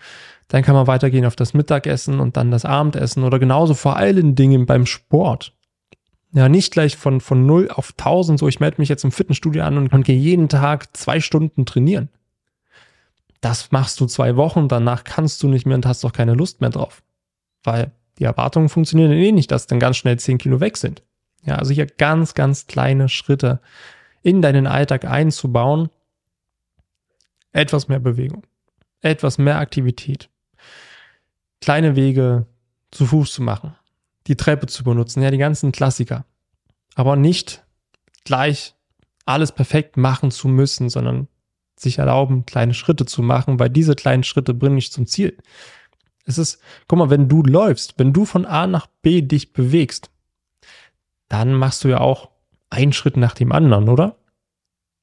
Dann 0.48 0.62
kann 0.62 0.74
man 0.74 0.86
weitergehen 0.86 1.26
auf 1.26 1.36
das 1.36 1.54
Mittagessen 1.54 2.20
und 2.20 2.36
dann 2.36 2.50
das 2.50 2.64
Abendessen 2.64 3.24
oder 3.24 3.38
genauso 3.38 3.74
vor 3.74 3.96
allen 3.96 4.34
Dingen 4.34 4.66
beim 4.66 4.86
Sport. 4.86 5.52
Ja, 6.32 6.48
nicht 6.48 6.72
gleich 6.72 6.96
von, 6.96 7.20
von 7.20 7.46
0 7.46 7.70
auf 7.70 7.94
1000, 7.96 8.38
so 8.38 8.48
ich 8.48 8.60
melde 8.60 8.80
mich 8.80 8.88
jetzt 8.88 9.04
im 9.04 9.12
Fitnessstudio 9.12 9.62
an 9.62 9.78
und 9.78 9.90
kann 9.90 10.02
jeden 10.02 10.48
Tag 10.48 10.94
zwei 10.96 11.20
Stunden 11.20 11.64
trainieren. 11.64 12.10
Das 13.40 13.70
machst 13.70 14.00
du 14.00 14.06
zwei 14.06 14.36
Wochen, 14.36 14.68
danach 14.68 15.04
kannst 15.04 15.42
du 15.42 15.48
nicht 15.48 15.64
mehr 15.64 15.76
und 15.76 15.86
hast 15.86 16.04
doch 16.04 16.12
keine 16.12 16.34
Lust 16.34 16.60
mehr 16.60 16.70
drauf. 16.70 17.02
Weil 17.62 17.92
die 18.18 18.25
Erwartungen 18.25 18.68
funktionieren 18.68 19.12
eh 19.12 19.32
nicht, 19.32 19.50
dass 19.50 19.66
dann 19.66 19.80
ganz 19.80 19.96
schnell 19.96 20.18
10 20.18 20.38
Kilo 20.38 20.60
weg 20.60 20.76
sind. 20.76 21.02
Ja, 21.44 21.56
also 21.56 21.72
hier 21.72 21.87
ganz, 21.87 22.34
ganz 22.34 22.66
kleine 22.66 23.08
Schritte 23.08 23.60
in 24.22 24.42
deinen 24.42 24.66
Alltag 24.66 25.04
einzubauen. 25.04 25.88
Etwas 27.52 27.88
mehr 27.88 28.00
Bewegung, 28.00 28.46
etwas 29.00 29.38
mehr 29.38 29.58
Aktivität, 29.58 30.28
kleine 31.60 31.96
Wege 31.96 32.46
zu 32.90 33.06
Fuß 33.06 33.32
zu 33.32 33.42
machen, 33.42 33.75
die 34.26 34.37
Treppe 34.37 34.66
zu 34.66 34.84
benutzen, 34.84 35.22
ja, 35.22 35.30
die 35.30 35.38
ganzen 35.38 35.72
Klassiker. 35.72 36.26
Aber 36.94 37.16
nicht 37.16 37.64
gleich 38.25 38.75
alles 39.25 39.52
perfekt 39.52 39.96
machen 39.96 40.30
zu 40.30 40.48
müssen, 40.48 40.90
sondern 40.90 41.28
sich 41.76 41.98
erlauben, 41.98 42.44
kleine 42.44 42.75
Schritte 42.75 43.06
zu 43.06 43.22
machen, 43.22 43.58
weil 43.58 43.70
diese 43.70 43.94
kleinen 43.94 44.25
Schritte 44.25 44.52
bringen 44.52 44.76
dich 44.76 44.92
zum 44.92 45.06
Ziel. 45.06 45.37
Es 46.28 46.37
ist, 46.37 46.61
guck 46.88 46.99
mal, 46.99 47.08
wenn 47.08 47.26
du 47.30 47.42
läufst, 47.42 47.94
wenn 47.97 48.12
du 48.12 48.26
von 48.26 48.44
A 48.44 48.66
nach 48.66 48.87
B 49.00 49.23
dich 49.23 49.54
bewegst, 49.54 50.11
dann 51.28 51.54
machst 51.54 51.85
du 51.85 51.88
ja 51.88 52.00
auch 52.00 52.28
einen 52.68 52.92
Schritt 52.92 53.16
nach 53.16 53.32
dem 53.32 53.50
anderen, 53.50 53.88
oder? 53.88 54.18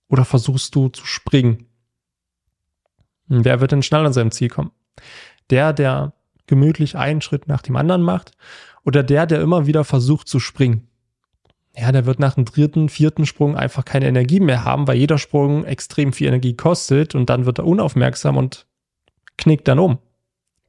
Oder 0.08 0.24
versuchst 0.24 0.76
du 0.76 0.90
zu 0.90 1.04
springen? 1.04 1.66
Wer 3.26 3.60
wird 3.60 3.72
denn 3.72 3.82
schnell 3.82 4.06
an 4.06 4.14
seinem 4.14 4.30
Ziel 4.30 4.50
kommen? 4.50 4.70
Der, 5.50 5.74
der 5.74 6.14
gemütlich 6.46 6.96
einen 6.96 7.22
Schritt 7.22 7.48
nach 7.48 7.64
dem 7.64 7.76
anderen 7.76 8.04
macht 8.04 8.34
oder 8.84 9.02
der, 9.02 9.26
der 9.26 9.42
immer 9.42 9.66
wieder 9.66 9.84
versucht 9.84 10.28
zu 10.28 10.40
springen? 10.40 10.88
Ja, 11.76 11.92
der 11.92 12.06
wird 12.06 12.20
nach 12.20 12.36
dem 12.36 12.46
dritten, 12.46 12.88
vierten 12.88 13.26
Sprung 13.26 13.58
einfach 13.58 13.84
keine 13.84 14.08
Energie 14.08 14.40
mehr 14.40 14.64
haben, 14.64 14.88
weil 14.88 14.98
jeder 14.98 15.18
Sprung 15.18 15.66
extrem 15.66 16.14
viel 16.14 16.28
Energie 16.28 16.56
kostet 16.56 17.16
und 17.16 17.32
dann 17.32 17.48
wird 17.48 17.58
er 17.58 17.66
unaufmerksam 17.66 18.38
und 18.38 18.68
knickt 19.38 19.68
dann 19.68 19.80
um, 19.80 19.98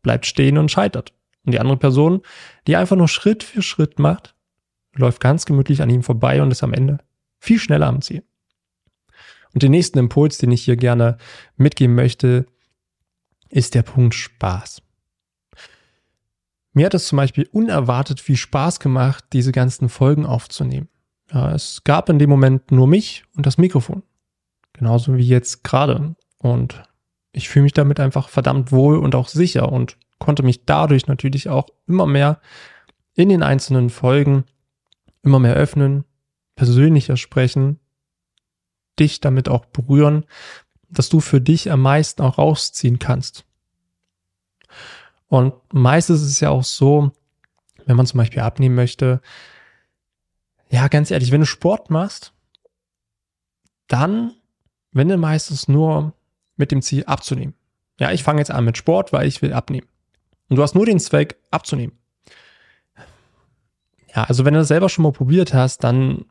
bleibt 0.06 0.24
stehen 0.24 0.56
und 0.56 0.70
scheitert. 0.70 1.12
Und 1.44 1.50
die 1.52 1.58
andere 1.58 1.76
Person, 1.76 2.22
die 2.68 2.76
einfach 2.76 2.94
nur 2.94 3.08
Schritt 3.08 3.42
für 3.42 3.60
Schritt 3.60 3.98
macht, 3.98 4.36
läuft 4.94 5.20
ganz 5.20 5.46
gemütlich 5.46 5.82
an 5.82 5.90
ihm 5.90 6.04
vorbei 6.04 6.40
und 6.40 6.52
ist 6.52 6.62
am 6.62 6.72
Ende 6.72 6.98
viel 7.40 7.58
schneller 7.58 7.88
am 7.88 8.02
Ziel. 8.02 8.22
Und 9.52 9.64
den 9.64 9.72
nächsten 9.72 9.98
Impuls, 9.98 10.38
den 10.38 10.52
ich 10.52 10.62
hier 10.62 10.76
gerne 10.76 11.18
mitgeben 11.56 11.96
möchte, 11.96 12.46
ist 13.48 13.74
der 13.74 13.82
Punkt 13.82 14.14
Spaß. 14.14 14.80
Mir 16.72 16.86
hat 16.86 16.94
es 16.94 17.08
zum 17.08 17.16
Beispiel 17.16 17.48
unerwartet 17.50 18.20
viel 18.20 18.36
Spaß 18.36 18.78
gemacht, 18.78 19.24
diese 19.32 19.50
ganzen 19.50 19.88
Folgen 19.88 20.24
aufzunehmen. 20.24 20.88
Ja, 21.32 21.52
es 21.52 21.82
gab 21.82 22.08
in 22.10 22.20
dem 22.20 22.30
Moment 22.30 22.70
nur 22.70 22.86
mich 22.86 23.24
und 23.34 23.44
das 23.44 23.58
Mikrofon. 23.58 24.04
Genauso 24.72 25.16
wie 25.16 25.26
jetzt 25.26 25.64
gerade. 25.64 26.14
Und 26.38 26.80
ich 27.36 27.50
fühle 27.50 27.64
mich 27.64 27.74
damit 27.74 28.00
einfach 28.00 28.30
verdammt 28.30 28.72
wohl 28.72 28.96
und 28.96 29.14
auch 29.14 29.28
sicher 29.28 29.70
und 29.70 29.98
konnte 30.18 30.42
mich 30.42 30.64
dadurch 30.64 31.06
natürlich 31.06 31.50
auch 31.50 31.68
immer 31.86 32.06
mehr 32.06 32.40
in 33.14 33.28
den 33.28 33.42
einzelnen 33.42 33.90
Folgen 33.90 34.44
immer 35.22 35.38
mehr 35.38 35.54
öffnen, 35.54 36.04
persönlicher 36.54 37.16
sprechen, 37.18 37.78
dich 38.98 39.20
damit 39.20 39.50
auch 39.50 39.66
berühren, 39.66 40.24
dass 40.88 41.10
du 41.10 41.20
für 41.20 41.40
dich 41.40 41.70
am 41.70 41.82
meisten 41.82 42.22
auch 42.22 42.38
rausziehen 42.38 42.98
kannst. 42.98 43.44
Und 45.28 45.52
meistens 45.72 46.22
ist 46.22 46.30
es 46.30 46.40
ja 46.40 46.50
auch 46.50 46.64
so, 46.64 47.12
wenn 47.84 47.96
man 47.96 48.06
zum 48.06 48.18
Beispiel 48.18 48.40
abnehmen 48.40 48.76
möchte, 48.76 49.20
ja, 50.70 50.88
ganz 50.88 51.10
ehrlich, 51.10 51.32
wenn 51.32 51.40
du 51.40 51.46
Sport 51.46 51.90
machst, 51.90 52.32
dann 53.88 54.32
wenn 54.92 55.08
du 55.08 55.18
meistens 55.18 55.68
nur 55.68 56.14
mit 56.56 56.72
dem 56.72 56.82
Ziel 56.82 57.04
abzunehmen. 57.04 57.54
Ja, 57.98 58.12
ich 58.12 58.22
fange 58.22 58.40
jetzt 58.40 58.50
an 58.50 58.64
mit 58.64 58.76
Sport, 58.76 59.12
weil 59.12 59.26
ich 59.26 59.42
will 59.42 59.52
abnehmen. 59.52 59.86
Und 60.48 60.56
du 60.56 60.62
hast 60.62 60.74
nur 60.74 60.86
den 60.86 61.00
Zweck 61.00 61.36
abzunehmen. 61.50 61.96
Ja, 64.14 64.24
also 64.24 64.44
wenn 64.44 64.54
du 64.54 64.60
das 64.60 64.68
selber 64.68 64.88
schon 64.88 65.02
mal 65.02 65.12
probiert 65.12 65.52
hast, 65.54 65.84
dann 65.84 66.24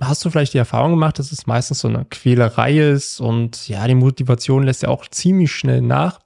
hast 0.00 0.24
du 0.24 0.30
vielleicht 0.30 0.54
die 0.54 0.58
Erfahrung 0.58 0.92
gemacht, 0.92 1.18
dass 1.18 1.32
es 1.32 1.46
meistens 1.46 1.80
so 1.80 1.88
eine 1.88 2.04
Quälerei 2.04 2.78
ist 2.78 3.20
und 3.20 3.68
ja, 3.68 3.86
die 3.86 3.94
Motivation 3.94 4.64
lässt 4.64 4.82
ja 4.82 4.88
auch 4.88 5.06
ziemlich 5.08 5.52
schnell 5.52 5.80
nach. 5.80 6.20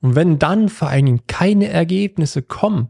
Und 0.00 0.14
wenn 0.14 0.38
dann 0.38 0.68
vor 0.68 0.88
allen 0.88 1.06
Dingen 1.06 1.26
keine 1.26 1.68
Ergebnisse 1.68 2.42
kommen, 2.42 2.88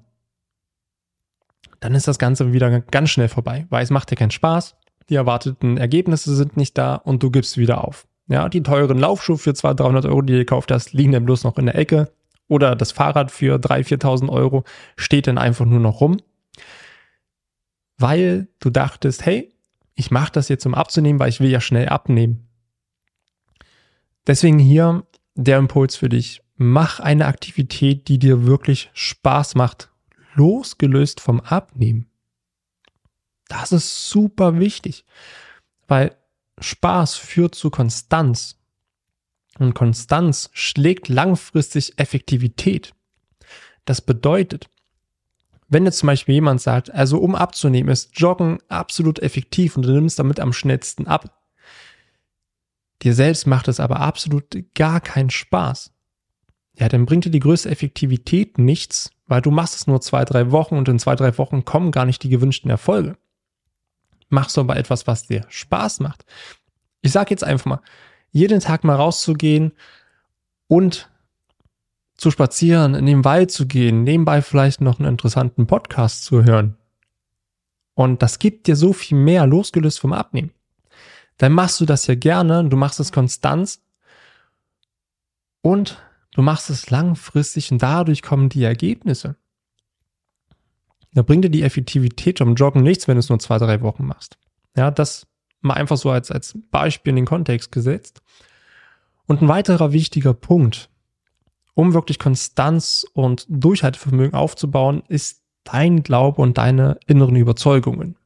dann 1.80 1.94
ist 1.94 2.08
das 2.08 2.18
Ganze 2.18 2.52
wieder 2.52 2.80
ganz 2.80 3.10
schnell 3.10 3.28
vorbei, 3.28 3.66
weil 3.70 3.82
es 3.82 3.90
macht 3.90 4.10
dir 4.10 4.16
keinen 4.16 4.30
Spaß, 4.30 4.76
die 5.08 5.16
erwarteten 5.16 5.76
Ergebnisse 5.76 6.34
sind 6.34 6.56
nicht 6.56 6.78
da 6.78 6.94
und 6.94 7.22
du 7.22 7.30
gibst 7.30 7.58
wieder 7.58 7.84
auf. 7.84 8.06
Ja, 8.28 8.48
die 8.48 8.62
teuren 8.62 8.98
Laufschuhe 8.98 9.38
für 9.38 9.54
200, 9.54 9.80
300 9.80 10.06
Euro, 10.06 10.22
die 10.22 10.32
du 10.34 10.38
gekauft 10.38 10.70
hast, 10.70 10.92
liegen 10.92 11.12
dann 11.12 11.24
bloß 11.24 11.44
noch 11.44 11.58
in 11.58 11.66
der 11.66 11.74
Ecke. 11.74 12.12
Oder 12.48 12.76
das 12.76 12.92
Fahrrad 12.92 13.30
für 13.30 13.56
3.000, 13.56 14.02
4.000 14.02 14.28
Euro 14.28 14.64
steht 14.96 15.26
dann 15.26 15.38
einfach 15.38 15.64
nur 15.64 15.80
noch 15.80 16.00
rum 16.00 16.18
weil 18.02 18.48
du 18.58 18.68
dachtest, 18.68 19.24
hey, 19.24 19.54
ich 19.94 20.10
mache 20.10 20.32
das 20.32 20.48
jetzt, 20.48 20.66
um 20.66 20.74
abzunehmen, 20.74 21.20
weil 21.20 21.28
ich 21.28 21.40
will 21.40 21.50
ja 21.50 21.60
schnell 21.60 21.88
abnehmen. 21.88 22.48
Deswegen 24.26 24.58
hier 24.58 25.06
der 25.34 25.58
Impuls 25.58 25.96
für 25.96 26.08
dich. 26.08 26.42
Mach 26.56 27.00
eine 27.00 27.26
Aktivität, 27.26 28.08
die 28.08 28.18
dir 28.18 28.46
wirklich 28.46 28.90
Spaß 28.92 29.54
macht, 29.54 29.90
losgelöst 30.34 31.20
vom 31.20 31.40
Abnehmen. 31.40 32.10
Das 33.48 33.72
ist 33.72 34.08
super 34.10 34.58
wichtig, 34.58 35.04
weil 35.86 36.16
Spaß 36.62 37.16
führt 37.16 37.54
zu 37.54 37.70
Konstanz. 37.70 38.58
Und 39.58 39.74
Konstanz 39.74 40.50
schlägt 40.52 41.08
langfristig 41.08 41.98
Effektivität. 41.98 42.94
Das 43.84 44.00
bedeutet, 44.00 44.70
wenn 45.68 45.84
jetzt 45.84 45.98
zum 45.98 46.08
Beispiel 46.08 46.34
jemand 46.34 46.60
sagt, 46.60 46.90
also 46.92 47.18
um 47.18 47.34
abzunehmen, 47.34 47.90
ist 47.90 48.18
Joggen 48.18 48.58
absolut 48.68 49.18
effektiv 49.20 49.76
und 49.76 49.84
du 49.84 49.90
nimmst 49.90 50.18
damit 50.18 50.38
am 50.40 50.52
schnellsten 50.52 51.06
ab. 51.06 51.42
Dir 53.02 53.14
selbst 53.14 53.46
macht 53.46 53.68
es 53.68 53.80
aber 53.80 54.00
absolut 54.00 54.44
gar 54.74 55.00
keinen 55.00 55.30
Spaß. 55.30 55.92
Ja, 56.78 56.88
dann 56.88 57.06
bringt 57.06 57.24
dir 57.24 57.30
die 57.30 57.40
größte 57.40 57.70
Effektivität 57.70 58.58
nichts, 58.58 59.10
weil 59.26 59.42
du 59.42 59.50
machst 59.50 59.74
es 59.74 59.86
nur 59.86 60.00
zwei, 60.00 60.24
drei 60.24 60.50
Wochen 60.50 60.76
und 60.76 60.88
in 60.88 60.98
zwei, 60.98 61.16
drei 61.16 61.36
Wochen 61.38 61.64
kommen 61.64 61.90
gar 61.90 62.04
nicht 62.04 62.22
die 62.22 62.28
gewünschten 62.28 62.70
Erfolge. 62.70 63.16
Machst 64.32 64.56
du 64.56 64.62
aber 64.62 64.76
etwas, 64.76 65.06
was 65.06 65.26
dir 65.26 65.44
Spaß 65.48 66.00
macht. 66.00 66.24
Ich 67.02 67.12
sage 67.12 67.30
jetzt 67.30 67.44
einfach 67.44 67.66
mal, 67.66 67.80
jeden 68.30 68.60
Tag 68.60 68.82
mal 68.82 68.96
rauszugehen 68.96 69.72
und 70.68 71.10
zu 72.16 72.30
spazieren, 72.30 72.94
in 72.94 73.04
den 73.04 73.26
Wald 73.26 73.50
zu 73.50 73.66
gehen, 73.66 74.04
nebenbei 74.04 74.40
vielleicht 74.40 74.80
noch 74.80 74.98
einen 74.98 75.08
interessanten 75.08 75.66
Podcast 75.66 76.24
zu 76.24 76.44
hören. 76.44 76.78
Und 77.94 78.22
das 78.22 78.38
gibt 78.38 78.68
dir 78.68 78.76
so 78.76 78.94
viel 78.94 79.18
mehr, 79.18 79.46
losgelöst 79.46 80.00
vom 80.00 80.14
Abnehmen. 80.14 80.52
Dann 81.36 81.52
machst 81.52 81.78
du 81.80 81.84
das 81.84 82.06
ja 82.06 82.14
gerne, 82.14 82.64
du 82.66 82.76
machst 82.76 83.00
es 83.00 83.12
konstant 83.12 83.80
und 85.60 86.02
du 86.34 86.40
machst 86.40 86.70
es 86.70 86.88
langfristig 86.88 87.70
und 87.70 87.82
dadurch 87.82 88.22
kommen 88.22 88.48
die 88.48 88.64
Ergebnisse. 88.64 89.36
Da 91.14 91.22
bringt 91.22 91.44
dir 91.44 91.50
die 91.50 91.62
Effektivität 91.62 92.38
vom 92.38 92.54
Joggen 92.54 92.82
nichts, 92.82 93.06
wenn 93.06 93.16
du 93.16 93.20
es 93.20 93.28
nur 93.28 93.38
zwei, 93.38 93.58
drei 93.58 93.80
Wochen 93.82 94.06
machst. 94.06 94.38
Ja, 94.76 94.90
das 94.90 95.26
mal 95.60 95.74
einfach 95.74 95.96
so 95.96 96.10
als, 96.10 96.30
als 96.30 96.58
Beispiel 96.70 97.10
in 97.10 97.16
den 97.16 97.26
Kontext 97.26 97.72
gesetzt. 97.72 98.22
Und 99.26 99.42
ein 99.42 99.48
weiterer 99.48 99.92
wichtiger 99.92 100.34
Punkt, 100.34 100.90
um 101.74 101.94
wirklich 101.94 102.18
Konstanz 102.18 103.06
und 103.12 103.46
Durchhaltevermögen 103.48 104.34
aufzubauen, 104.34 105.02
ist 105.08 105.42
dein 105.64 106.02
Glaube 106.02 106.42
und 106.42 106.58
deine 106.58 106.98
inneren 107.06 107.36
Überzeugungen. 107.36 108.16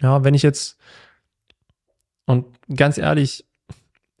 Ja, 0.00 0.24
wenn 0.24 0.34
ich 0.34 0.42
jetzt, 0.42 0.78
und 2.24 2.46
ganz 2.74 2.98
ehrlich, 2.98 3.44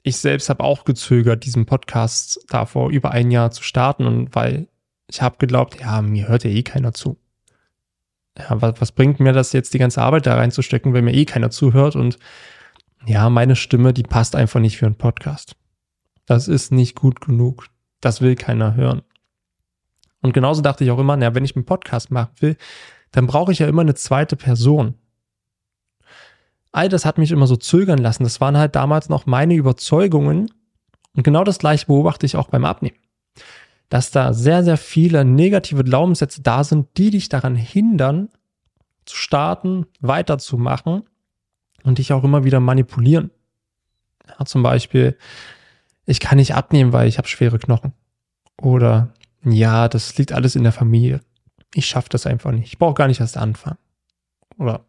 ich 0.02 0.18
selbst 0.18 0.48
habe 0.48 0.64
auch 0.64 0.84
gezögert, 0.84 1.44
diesen 1.44 1.66
Podcast 1.66 2.44
davor 2.48 2.90
über 2.90 3.10
ein 3.12 3.30
Jahr 3.30 3.50
zu 3.50 3.62
starten 3.62 4.06
und 4.06 4.34
weil 4.34 4.68
ich 5.06 5.22
habe 5.22 5.38
geglaubt, 5.38 5.80
ja, 5.80 6.02
mir 6.02 6.28
hört 6.28 6.44
ja 6.44 6.50
eh 6.50 6.62
keiner 6.62 6.92
zu. 6.92 7.18
Ja, 8.38 8.62
was, 8.62 8.80
was 8.80 8.92
bringt 8.92 9.20
mir 9.20 9.32
das 9.32 9.52
jetzt, 9.52 9.74
die 9.74 9.78
ganze 9.78 10.02
Arbeit 10.02 10.26
da 10.26 10.34
reinzustecken, 10.34 10.94
wenn 10.94 11.04
mir 11.04 11.14
eh 11.14 11.24
keiner 11.24 11.50
zuhört 11.50 11.96
und 11.96 12.18
ja, 13.06 13.30
meine 13.30 13.56
Stimme, 13.56 13.92
die 13.92 14.02
passt 14.02 14.36
einfach 14.36 14.60
nicht 14.60 14.76
für 14.76 14.86
einen 14.86 14.96
Podcast. 14.96 15.56
Das 16.26 16.48
ist 16.48 16.72
nicht 16.72 16.94
gut 16.94 17.20
genug. 17.20 17.68
Das 18.00 18.20
will 18.20 18.34
keiner 18.34 18.74
hören. 18.74 19.02
Und 20.20 20.32
genauso 20.32 20.62
dachte 20.62 20.84
ich 20.84 20.90
auch 20.90 20.98
immer, 20.98 21.16
na, 21.16 21.34
wenn 21.34 21.44
ich 21.44 21.56
einen 21.56 21.64
Podcast 21.64 22.10
machen 22.10 22.32
will, 22.40 22.56
dann 23.12 23.26
brauche 23.26 23.52
ich 23.52 23.60
ja 23.60 23.68
immer 23.68 23.82
eine 23.82 23.94
zweite 23.94 24.36
Person. 24.36 24.94
All 26.72 26.88
das 26.88 27.04
hat 27.04 27.18
mich 27.18 27.30
immer 27.30 27.46
so 27.46 27.56
zögern 27.56 27.98
lassen. 27.98 28.24
Das 28.24 28.40
waren 28.40 28.58
halt 28.58 28.76
damals 28.76 29.08
noch 29.08 29.26
meine 29.26 29.54
Überzeugungen. 29.54 30.52
Und 31.16 31.22
genau 31.22 31.44
das 31.44 31.58
gleiche 31.58 31.86
beobachte 31.86 32.26
ich 32.26 32.36
auch 32.36 32.48
beim 32.48 32.64
Abnehmen. 32.64 32.96
Dass 33.88 34.10
da 34.10 34.32
sehr, 34.32 34.64
sehr 34.64 34.76
viele 34.76 35.24
negative 35.24 35.84
Glaubenssätze 35.84 36.42
da 36.42 36.64
sind, 36.64 36.88
die 36.98 37.10
dich 37.10 37.28
daran 37.28 37.54
hindern, 37.54 38.28
zu 39.06 39.16
starten, 39.16 39.86
weiterzumachen 40.00 41.04
und 41.82 41.98
dich 41.98 42.12
auch 42.12 42.24
immer 42.24 42.44
wieder 42.44 42.60
manipulieren. 42.60 43.30
Ja, 44.26 44.44
zum 44.44 44.62
Beispiel, 44.62 45.16
ich 46.04 46.20
kann 46.20 46.36
nicht 46.36 46.54
abnehmen, 46.54 46.92
weil 46.92 47.08
ich 47.08 47.18
habe 47.18 47.28
schwere 47.28 47.58
Knochen. 47.58 47.92
Oder 48.60 49.14
ja, 49.44 49.88
das 49.88 50.16
liegt 50.18 50.32
alles 50.32 50.56
in 50.56 50.64
der 50.64 50.72
Familie. 50.72 51.20
Ich 51.74 51.86
schaffe 51.86 52.08
das 52.10 52.26
einfach 52.26 52.50
nicht. 52.52 52.72
Ich 52.72 52.78
brauche 52.78 52.94
gar 52.94 53.08
nicht 53.08 53.20
erst 53.20 53.36
anfangen. 53.36 53.78
Oder 54.58 54.84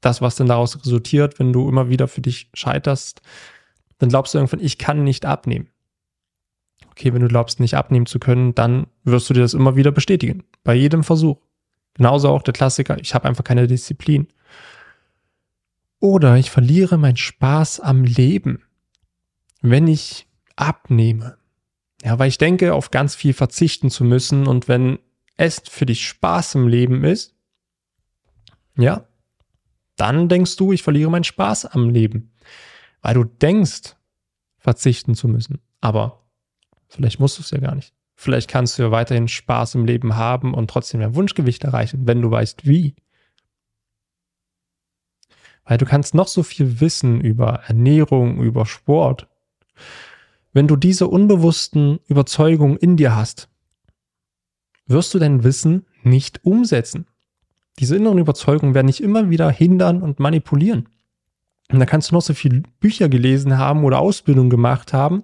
das, 0.00 0.20
was 0.20 0.36
dann 0.36 0.46
daraus 0.46 0.78
resultiert, 0.80 1.38
wenn 1.38 1.52
du 1.52 1.68
immer 1.68 1.88
wieder 1.88 2.08
für 2.08 2.20
dich 2.20 2.50
scheiterst, 2.54 3.22
dann 3.98 4.10
glaubst 4.10 4.34
du 4.34 4.38
irgendwann, 4.38 4.60
ich 4.60 4.78
kann 4.78 5.02
nicht 5.02 5.26
abnehmen. 5.26 5.68
Okay, 6.98 7.14
wenn 7.14 7.22
du 7.22 7.28
glaubst, 7.28 7.60
nicht 7.60 7.74
abnehmen 7.74 8.06
zu 8.06 8.18
können, 8.18 8.56
dann 8.56 8.88
wirst 9.04 9.30
du 9.30 9.34
dir 9.34 9.42
das 9.42 9.54
immer 9.54 9.76
wieder 9.76 9.92
bestätigen. 9.92 10.42
Bei 10.64 10.74
jedem 10.74 11.04
Versuch. 11.04 11.38
Genauso 11.94 12.28
auch 12.28 12.42
der 12.42 12.54
Klassiker, 12.54 12.98
ich 12.98 13.14
habe 13.14 13.28
einfach 13.28 13.44
keine 13.44 13.68
Disziplin. 13.68 14.26
Oder 16.00 16.36
ich 16.38 16.50
verliere 16.50 16.98
meinen 16.98 17.16
Spaß 17.16 17.78
am 17.78 18.02
Leben, 18.02 18.64
wenn 19.60 19.86
ich 19.86 20.26
abnehme. 20.56 21.38
Ja, 22.02 22.18
weil 22.18 22.30
ich 22.30 22.38
denke, 22.38 22.74
auf 22.74 22.90
ganz 22.90 23.14
viel 23.14 23.32
verzichten 23.32 23.90
zu 23.90 24.02
müssen 24.02 24.48
und 24.48 24.66
wenn 24.66 24.98
es 25.36 25.62
für 25.70 25.86
dich 25.86 26.04
Spaß 26.04 26.56
im 26.56 26.66
Leben 26.66 27.04
ist, 27.04 27.36
ja, 28.76 29.06
dann 29.94 30.28
denkst 30.28 30.56
du, 30.56 30.72
ich 30.72 30.82
verliere 30.82 31.12
meinen 31.12 31.22
Spaß 31.22 31.66
am 31.66 31.90
Leben. 31.90 32.32
Weil 33.02 33.14
du 33.14 33.22
denkst, 33.22 33.94
verzichten 34.58 35.14
zu 35.14 35.28
müssen. 35.28 35.60
Aber 35.80 36.24
vielleicht 36.88 37.20
musst 37.20 37.38
du 37.38 37.42
es 37.42 37.50
ja 37.50 37.58
gar 37.58 37.74
nicht. 37.74 37.94
Vielleicht 38.14 38.50
kannst 38.50 38.78
du 38.78 38.82
ja 38.82 38.90
weiterhin 38.90 39.28
Spaß 39.28 39.76
im 39.76 39.84
Leben 39.84 40.16
haben 40.16 40.52
und 40.52 40.68
trotzdem 40.68 41.00
dein 41.00 41.14
Wunschgewicht 41.14 41.62
erreichen, 41.64 42.06
wenn 42.06 42.20
du 42.20 42.30
weißt, 42.30 42.66
wie. 42.66 42.96
Weil 45.64 45.78
du 45.78 45.84
kannst 45.84 46.14
noch 46.14 46.26
so 46.26 46.42
viel 46.42 46.80
wissen 46.80 47.20
über 47.20 47.60
Ernährung, 47.66 48.42
über 48.42 48.66
Sport. 48.66 49.28
Wenn 50.52 50.66
du 50.66 50.76
diese 50.76 51.06
unbewussten 51.06 52.00
Überzeugungen 52.08 52.76
in 52.78 52.96
dir 52.96 53.14
hast, 53.14 53.48
wirst 54.86 55.14
du 55.14 55.18
dein 55.18 55.44
Wissen 55.44 55.86
nicht 56.02 56.44
umsetzen. 56.44 57.06
Diese 57.78 57.94
inneren 57.94 58.18
Überzeugungen 58.18 58.74
werden 58.74 58.88
dich 58.88 59.02
immer 59.02 59.30
wieder 59.30 59.50
hindern 59.50 60.02
und 60.02 60.18
manipulieren. 60.18 60.88
Und 61.70 61.78
da 61.78 61.86
kannst 61.86 62.10
du 62.10 62.14
noch 62.14 62.22
so 62.22 62.34
viele 62.34 62.62
Bücher 62.80 63.08
gelesen 63.08 63.58
haben 63.58 63.84
oder 63.84 64.00
Ausbildung 64.00 64.50
gemacht 64.50 64.92
haben. 64.92 65.22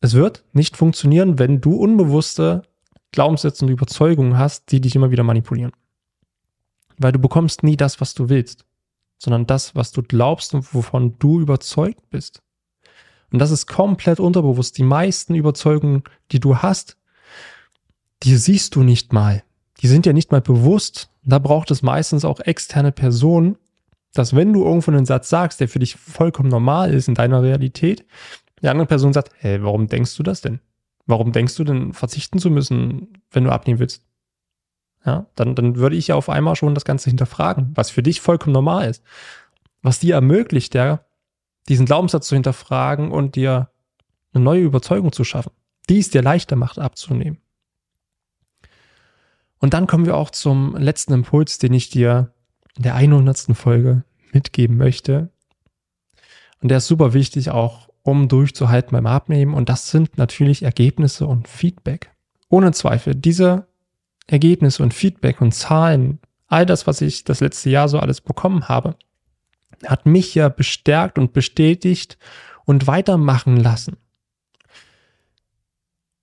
Es 0.00 0.14
wird 0.14 0.44
nicht 0.52 0.76
funktionieren, 0.76 1.38
wenn 1.38 1.60
du 1.60 1.76
unbewusste 1.76 2.62
Glaubenssätze 3.12 3.64
und 3.64 3.70
Überzeugungen 3.70 4.38
hast, 4.38 4.70
die 4.70 4.80
dich 4.80 4.94
immer 4.94 5.10
wieder 5.10 5.22
manipulieren. 5.22 5.72
Weil 6.98 7.12
du 7.12 7.18
bekommst 7.18 7.62
nie 7.62 7.76
das, 7.76 8.00
was 8.00 8.14
du 8.14 8.28
willst, 8.28 8.64
sondern 9.18 9.46
das, 9.46 9.74
was 9.74 9.92
du 9.92 10.02
glaubst 10.02 10.54
und 10.54 10.74
wovon 10.74 11.18
du 11.18 11.40
überzeugt 11.40 12.10
bist. 12.10 12.42
Und 13.32 13.38
das 13.38 13.50
ist 13.50 13.66
komplett 13.66 14.20
unterbewusst. 14.20 14.78
Die 14.78 14.84
meisten 14.84 15.34
Überzeugungen, 15.34 16.04
die 16.30 16.40
du 16.40 16.58
hast, 16.58 16.96
die 18.22 18.36
siehst 18.36 18.74
du 18.76 18.82
nicht 18.82 19.12
mal. 19.12 19.42
Die 19.80 19.88
sind 19.88 20.06
ja 20.06 20.12
nicht 20.12 20.32
mal 20.32 20.40
bewusst. 20.40 21.10
Da 21.24 21.38
braucht 21.38 21.70
es 21.70 21.82
meistens 21.82 22.24
auch 22.24 22.40
externe 22.40 22.92
Personen, 22.92 23.56
dass 24.14 24.34
wenn 24.34 24.52
du 24.52 24.64
irgendwo 24.64 24.90
einen 24.90 25.06
Satz 25.06 25.28
sagst, 25.28 25.60
der 25.60 25.68
für 25.68 25.78
dich 25.78 25.96
vollkommen 25.96 26.48
normal 26.48 26.94
ist 26.94 27.08
in 27.08 27.14
deiner 27.14 27.42
Realität, 27.42 28.06
die 28.62 28.68
andere 28.68 28.86
Person 28.86 29.12
sagt, 29.12 29.32
hey, 29.38 29.62
warum 29.62 29.86
denkst 29.86 30.16
du 30.16 30.22
das 30.22 30.40
denn? 30.40 30.60
Warum 31.06 31.32
denkst 31.32 31.54
du 31.56 31.64
denn 31.64 31.92
verzichten 31.92 32.38
zu 32.38 32.50
müssen, 32.50 33.22
wenn 33.30 33.44
du 33.44 33.50
abnehmen 33.50 33.78
willst? 33.78 34.02
Ja, 35.04 35.26
dann, 35.36 35.54
dann 35.54 35.76
würde 35.76 35.94
ich 35.94 36.08
ja 36.08 36.16
auf 36.16 36.28
einmal 36.28 36.56
schon 36.56 36.74
das 36.74 36.84
Ganze 36.84 37.10
hinterfragen, 37.10 37.70
was 37.74 37.90
für 37.90 38.02
dich 38.02 38.20
vollkommen 38.20 38.54
normal 38.54 38.90
ist. 38.90 39.04
Was 39.82 40.00
dir 40.00 40.14
ermöglicht, 40.16 40.74
ja, 40.74 41.04
diesen 41.68 41.86
Glaubenssatz 41.86 42.26
zu 42.26 42.34
hinterfragen 42.34 43.12
und 43.12 43.36
dir 43.36 43.70
eine 44.32 44.42
neue 44.42 44.62
Überzeugung 44.62 45.12
zu 45.12 45.22
schaffen, 45.22 45.52
die 45.88 45.98
es 45.98 46.10
dir 46.10 46.22
leichter 46.22 46.56
macht 46.56 46.78
abzunehmen. 46.78 47.38
Und 49.58 49.74
dann 49.74 49.86
kommen 49.86 50.06
wir 50.06 50.16
auch 50.16 50.30
zum 50.30 50.76
letzten 50.76 51.12
Impuls, 51.12 51.58
den 51.58 51.72
ich 51.72 51.88
dir 51.88 52.32
in 52.76 52.82
der 52.82 52.94
100. 52.94 53.56
Folge 53.56 54.04
mitgeben 54.32 54.76
möchte. 54.76 55.30
Und 56.60 56.68
der 56.68 56.78
ist 56.78 56.88
super 56.88 57.14
wichtig 57.14 57.50
auch, 57.50 57.88
um 58.06 58.28
durchzuhalten 58.28 58.92
beim 58.92 59.06
Abnehmen. 59.06 59.52
Und 59.52 59.68
das 59.68 59.90
sind 59.90 60.16
natürlich 60.16 60.62
Ergebnisse 60.62 61.26
und 61.26 61.48
Feedback. 61.48 62.12
Ohne 62.48 62.70
Zweifel, 62.70 63.16
diese 63.16 63.66
Ergebnisse 64.28 64.84
und 64.84 64.94
Feedback 64.94 65.40
und 65.40 65.52
Zahlen, 65.52 66.20
all 66.46 66.66
das, 66.66 66.86
was 66.86 67.00
ich 67.00 67.24
das 67.24 67.40
letzte 67.40 67.68
Jahr 67.70 67.88
so 67.88 67.98
alles 67.98 68.20
bekommen 68.20 68.68
habe, 68.68 68.94
hat 69.84 70.06
mich 70.06 70.36
ja 70.36 70.48
bestärkt 70.48 71.18
und 71.18 71.32
bestätigt 71.32 72.16
und 72.64 72.86
weitermachen 72.86 73.56
lassen. 73.56 73.96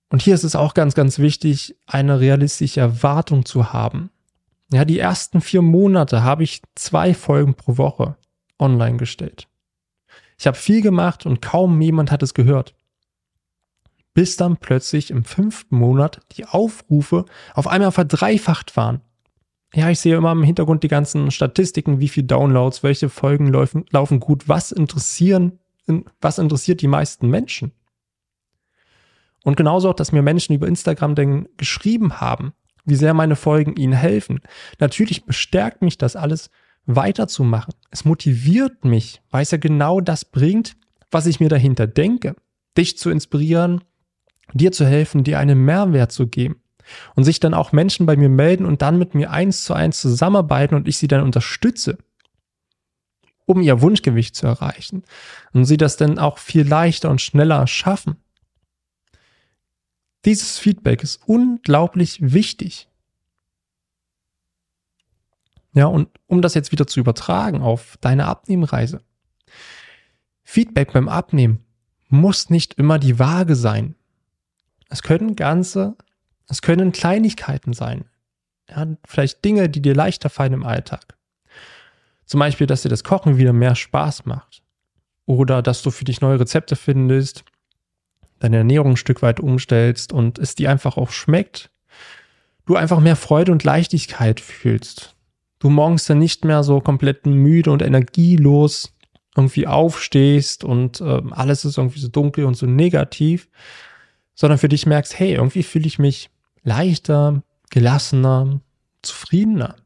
Und 0.08 0.22
hier 0.22 0.34
ist 0.34 0.44
es 0.44 0.56
auch 0.56 0.72
ganz, 0.72 0.94
ganz 0.94 1.18
wichtig, 1.18 1.76
eine 1.86 2.18
realistische 2.18 2.80
Erwartung 2.80 3.44
zu 3.44 3.74
haben. 3.74 4.10
Ja, 4.72 4.86
die 4.86 4.98
ersten 4.98 5.42
vier 5.42 5.60
Monate 5.60 6.22
habe 6.22 6.44
ich 6.44 6.62
zwei 6.74 7.12
Folgen 7.12 7.54
pro 7.54 7.76
Woche 7.76 8.16
online 8.58 8.96
gestellt. 8.96 9.48
Ich 10.38 10.46
habe 10.46 10.56
viel 10.56 10.82
gemacht 10.82 11.26
und 11.26 11.42
kaum 11.42 11.80
jemand 11.80 12.10
hat 12.10 12.22
es 12.22 12.34
gehört. 12.34 12.74
Bis 14.14 14.36
dann 14.36 14.56
plötzlich 14.56 15.10
im 15.10 15.24
fünften 15.24 15.76
Monat 15.76 16.20
die 16.32 16.46
Aufrufe 16.46 17.24
auf 17.54 17.66
einmal 17.66 17.92
verdreifacht 17.92 18.76
waren. 18.76 19.00
Ja, 19.74 19.90
ich 19.90 19.98
sehe 19.98 20.16
immer 20.16 20.30
im 20.30 20.44
Hintergrund 20.44 20.84
die 20.84 20.88
ganzen 20.88 21.32
Statistiken, 21.32 21.98
wie 21.98 22.08
viele 22.08 22.26
Downloads, 22.26 22.84
welche 22.84 23.08
Folgen 23.08 23.48
laufen, 23.48 23.84
laufen 23.90 24.20
gut, 24.20 24.48
was 24.48 24.70
interessieren, 24.70 25.58
was 26.20 26.38
interessiert 26.38 26.80
die 26.80 26.86
meisten 26.86 27.28
Menschen. 27.28 27.72
Und 29.42 29.56
genauso 29.56 29.90
auch, 29.90 29.94
dass 29.94 30.12
mir 30.12 30.22
Menschen 30.22 30.54
über 30.54 30.68
Instagram 30.68 31.16
denn 31.16 31.48
geschrieben 31.56 32.20
haben, 32.20 32.52
wie 32.84 32.94
sehr 32.94 33.14
meine 33.14 33.36
Folgen 33.36 33.76
ihnen 33.76 33.92
helfen. 33.92 34.40
Natürlich 34.78 35.24
bestärkt 35.24 35.82
mich 35.82 35.98
das 35.98 36.14
alles 36.14 36.50
weiterzumachen. 36.86 37.74
Es 37.90 38.04
motiviert 38.04 38.84
mich, 38.84 39.22
weil 39.30 39.42
es 39.42 39.50
ja 39.50 39.58
genau 39.58 40.00
das 40.00 40.24
bringt, 40.24 40.76
was 41.10 41.26
ich 41.26 41.40
mir 41.40 41.48
dahinter 41.48 41.86
denke. 41.86 42.36
Dich 42.76 42.98
zu 42.98 43.10
inspirieren, 43.10 43.82
dir 44.52 44.72
zu 44.72 44.86
helfen, 44.86 45.24
dir 45.24 45.38
einen 45.38 45.64
Mehrwert 45.64 46.12
zu 46.12 46.26
geben. 46.26 46.56
Und 47.14 47.24
sich 47.24 47.40
dann 47.40 47.54
auch 47.54 47.72
Menschen 47.72 48.04
bei 48.04 48.14
mir 48.14 48.28
melden 48.28 48.66
und 48.66 48.82
dann 48.82 48.98
mit 48.98 49.14
mir 49.14 49.30
eins 49.30 49.64
zu 49.64 49.72
eins 49.72 50.02
zusammenarbeiten 50.02 50.74
und 50.74 50.86
ich 50.86 50.98
sie 50.98 51.08
dann 51.08 51.22
unterstütze, 51.22 51.96
um 53.46 53.62
ihr 53.62 53.80
Wunschgewicht 53.80 54.36
zu 54.36 54.46
erreichen. 54.46 55.02
Und 55.54 55.64
sie 55.64 55.78
das 55.78 55.96
dann 55.96 56.18
auch 56.18 56.36
viel 56.36 56.68
leichter 56.68 57.08
und 57.08 57.22
schneller 57.22 57.66
schaffen. 57.66 58.16
Dieses 60.26 60.58
Feedback 60.58 61.02
ist 61.02 61.22
unglaublich 61.26 62.18
wichtig. 62.20 62.88
Ja, 65.74 65.86
und 65.86 66.08
um 66.26 66.40
das 66.40 66.54
jetzt 66.54 66.72
wieder 66.72 66.86
zu 66.86 67.00
übertragen 67.00 67.60
auf 67.60 67.98
deine 68.00 68.26
Abnehmreise. 68.26 69.00
Feedback 70.44 70.92
beim 70.92 71.08
Abnehmen 71.08 71.64
muss 72.08 72.48
nicht 72.48 72.74
immer 72.74 72.98
die 72.98 73.18
Waage 73.18 73.56
sein. 73.56 73.96
Es 74.88 75.02
können 75.02 75.34
ganze, 75.34 75.96
es 76.48 76.62
können 76.62 76.92
Kleinigkeiten 76.92 77.72
sein. 77.72 78.04
Ja, 78.70 78.86
vielleicht 79.04 79.44
Dinge, 79.44 79.68
die 79.68 79.82
dir 79.82 79.94
leichter 79.94 80.30
fallen 80.30 80.52
im 80.52 80.64
Alltag. 80.64 81.16
Zum 82.24 82.40
Beispiel, 82.40 82.66
dass 82.66 82.82
dir 82.82 82.88
das 82.88 83.04
Kochen 83.04 83.36
wieder 83.36 83.52
mehr 83.52 83.74
Spaß 83.74 84.26
macht. 84.26 84.62
Oder 85.26 85.60
dass 85.60 85.82
du 85.82 85.90
für 85.90 86.04
dich 86.04 86.20
neue 86.20 86.40
Rezepte 86.40 86.76
findest, 86.76 87.44
deine 88.38 88.58
Ernährung 88.58 88.92
ein 88.92 88.96
Stück 88.96 89.22
weit 89.22 89.40
umstellst 89.40 90.12
und 90.12 90.38
es 90.38 90.54
dir 90.54 90.70
einfach 90.70 90.96
auch 90.96 91.10
schmeckt, 91.10 91.70
du 92.66 92.76
einfach 92.76 93.00
mehr 93.00 93.16
Freude 93.16 93.52
und 93.52 93.64
Leichtigkeit 93.64 94.40
fühlst. 94.40 95.13
Du 95.64 95.70
morgens 95.70 96.04
dann 96.04 96.18
nicht 96.18 96.44
mehr 96.44 96.62
so 96.62 96.82
komplett 96.82 97.24
müde 97.24 97.70
und 97.70 97.80
energielos 97.80 98.92
irgendwie 99.34 99.66
aufstehst 99.66 100.62
und 100.62 101.00
äh, 101.00 101.22
alles 101.30 101.64
ist 101.64 101.78
irgendwie 101.78 102.00
so 102.00 102.08
dunkel 102.08 102.44
und 102.44 102.52
so 102.52 102.66
negativ, 102.66 103.48
sondern 104.34 104.58
für 104.58 104.68
dich 104.68 104.84
merkst, 104.84 105.18
hey, 105.18 105.32
irgendwie 105.32 105.62
fühle 105.62 105.86
ich 105.86 105.98
mich 105.98 106.28
leichter, 106.64 107.42
gelassener, 107.70 108.60
zufriedener. 109.00 109.76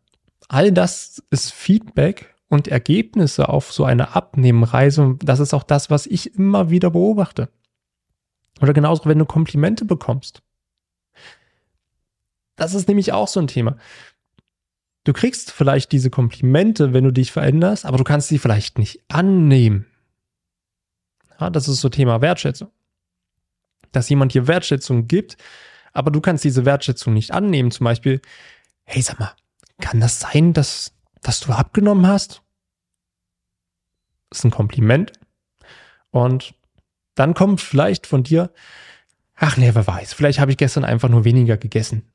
All 0.49 0.73
das 0.73 1.23
ist 1.31 1.53
Feedback 1.53 2.35
und 2.49 2.67
Ergebnisse 2.67 3.49
auf 3.49 3.73
so 3.73 3.85
eine 3.85 4.17
Abnehmenreise. 4.17 5.03
Und 5.03 5.29
das 5.29 5.39
ist 5.39 5.55
auch 5.55 5.63
das, 5.63 5.91
was 5.91 6.07
ich 6.07 6.35
immer 6.35 6.71
wieder 6.71 6.91
beobachte. 6.91 7.51
Oder 8.61 8.73
genauso, 8.73 9.05
wenn 9.05 9.21
du 9.21 9.27
Komplimente 9.27 9.85
bekommst. 9.85 10.43
Das 12.57 12.75
ist 12.75 12.89
nämlich 12.89 13.13
auch 13.13 13.29
so 13.29 13.39
ein 13.39 13.47
Thema. 13.47 13.77
Du 15.09 15.15
kriegst 15.15 15.53
vielleicht 15.53 15.91
diese 15.93 16.11
Komplimente, 16.11 16.93
wenn 16.93 17.05
du 17.05 17.11
dich 17.11 17.33
veränderst, 17.33 17.87
aber 17.87 17.97
du 17.97 18.05
kannst 18.05 18.29
sie 18.29 18.39
vielleicht 18.39 18.77
nicht 18.77 19.01
annehmen. 19.09 19.87
Ja, 21.41 21.49
das 21.49 21.67
ist 21.67 21.81
so 21.81 21.89
Thema 21.89 22.21
Wertschätzung. 22.21 22.71
Dass 23.91 24.11
jemand 24.11 24.35
dir 24.35 24.47
Wertschätzung 24.47 25.09
gibt, 25.09 25.39
aber 25.95 26.11
du 26.11 26.21
kannst 26.21 26.45
diese 26.45 26.67
Wertschätzung 26.67 27.15
nicht 27.15 27.31
annehmen. 27.31 27.71
Zum 27.71 27.85
Beispiel, 27.85 28.21
hey, 28.85 29.01
sag 29.01 29.19
mal, 29.19 29.33
kann 29.81 29.99
das 29.99 30.21
sein, 30.21 30.53
dass, 30.53 30.93
dass 31.23 31.41
du 31.41 31.55
abgenommen 31.55 32.07
hast? 32.07 32.43
Das 34.29 34.41
ist 34.41 34.45
ein 34.45 34.51
Kompliment. 34.51 35.13
Und 36.11 36.53
dann 37.15 37.33
kommt 37.33 37.63
vielleicht 37.63 38.07
von 38.07 38.25
dir, 38.25 38.53
ach 39.37 39.57
nee, 39.57 39.71
wer 39.73 39.87
weiß, 39.87 40.13
vielleicht 40.13 40.39
habe 40.39 40.51
ich 40.51 40.59
gestern 40.59 40.85
einfach 40.85 41.09
nur 41.09 41.25
weniger 41.25 41.57
gegessen. 41.57 42.13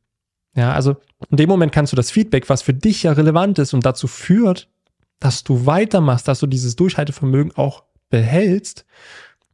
Ja, 0.55 0.73
also 0.73 0.97
in 1.29 1.37
dem 1.37 1.49
Moment 1.49 1.71
kannst 1.71 1.91
du 1.91 1.95
das 1.95 2.11
Feedback, 2.11 2.49
was 2.49 2.61
für 2.61 2.73
dich 2.73 3.03
ja 3.03 3.13
relevant 3.13 3.59
ist 3.59 3.73
und 3.73 3.85
dazu 3.85 4.07
führt, 4.07 4.69
dass 5.19 5.43
du 5.43 5.65
weitermachst, 5.65 6.27
dass 6.27 6.39
du 6.39 6.47
dieses 6.47 6.75
Durchhaltevermögen 6.75 7.55
auch 7.55 7.83
behältst, 8.09 8.85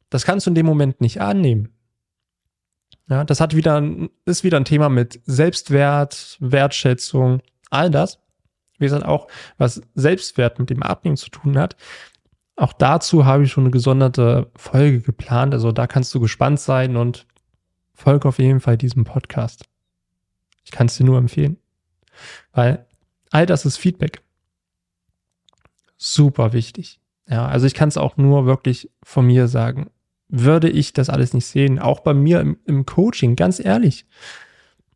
das 0.10 0.26
kannst 0.26 0.46
du 0.46 0.52
in 0.52 0.56
dem 0.56 0.66
Moment 0.66 1.00
nicht 1.02 1.22
annehmen. 1.22 1.70
Ja, 3.08 3.24
das 3.24 3.40
hat 3.40 3.56
wieder, 3.56 3.82
ist 4.26 4.44
wieder 4.44 4.58
ein 4.58 4.66
Thema 4.66 4.90
mit 4.90 5.22
Selbstwert, 5.26 6.38
Wertschätzung, 6.40 7.42
all 7.70 7.90
das. 7.90 8.20
Wie 8.78 8.86
gesagt, 8.86 9.06
auch 9.06 9.28
was 9.58 9.82
Selbstwert 9.96 10.60
mit 10.60 10.70
dem 10.70 10.84
Abnehmen 10.84 11.18
zu 11.18 11.30
tun 11.30 11.58
hat. 11.58 11.76
Auch 12.56 12.74
dazu 12.74 13.26
habe 13.26 13.44
ich 13.44 13.52
schon 13.52 13.64
eine 13.64 13.72
gesonderte 13.72 14.52
Folge 14.56 15.02
geplant. 15.02 15.54
Also 15.54 15.72
da 15.72 15.88
kannst 15.88 16.14
du 16.14 16.20
gespannt 16.20 16.60
sein 16.60 16.98
und 16.98 17.26
folge 17.94 18.28
auf 18.28 18.40
jeden 18.40 18.60
Fall 18.60 18.78
diesem 18.78 19.06
Podcast. 19.06 19.66
Ich 20.64 20.72
kann 20.72 20.88
es 20.88 20.98
dir 20.98 21.04
nur 21.04 21.18
empfehlen. 21.18 21.58
Weil 22.52 22.86
all 23.32 23.46
das 23.46 23.66
ist 23.66 23.78
Feedback. 23.78 24.22
Super 25.98 26.54
wichtig. 26.54 27.00
Ja, 27.28 27.48
also 27.48 27.68
ich 27.68 27.74
kann 27.74 27.90
es 27.90 27.98
auch 27.98 28.18
nur 28.18 28.46
wirklich 28.46 28.90
von 29.04 29.26
mir 29.26 29.48
sagen. 29.48 29.90
Würde 30.30 30.70
ich 30.70 30.94
das 30.94 31.10
alles 31.10 31.34
nicht 31.34 31.46
sehen, 31.46 31.80
auch 31.80 32.02
bei 32.02 32.14
mir 32.14 32.40
im, 32.40 32.58
im 32.66 32.86
Coaching, 32.86 33.36
ganz 33.36 33.60
ehrlich, 33.60 34.06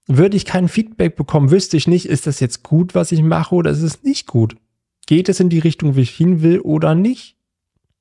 würde 0.06 0.38
ich 0.38 0.46
kein 0.46 0.68
Feedback 0.68 1.16
bekommen, 1.16 1.52
wüsste 1.52 1.78
ich 1.78 1.88
nicht, 1.88 2.06
ist 2.08 2.28
das 2.28 2.40
jetzt 2.40 2.62
gut, 2.64 2.94
was 2.94 3.12
ich 3.12 3.24
mache 3.24 3.56
oder 3.56 3.72
ist 3.72 3.82
es 3.82 4.04
nicht 4.04 4.28
gut? 4.28 4.58
Geht 5.06 5.30
es 5.30 5.40
in 5.40 5.50
die 5.50 5.60
Richtung, 5.60 5.96
wie 5.96 6.02
ich 6.02 6.12
hin 6.12 6.42
will 6.42 6.60
oder 6.60 6.94
nicht? 6.96 7.38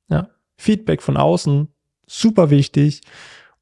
Ja, 0.09 0.31
Feedback 0.57 1.03
von 1.03 1.17
außen, 1.17 1.69
super 2.07 2.51
wichtig 2.51 3.03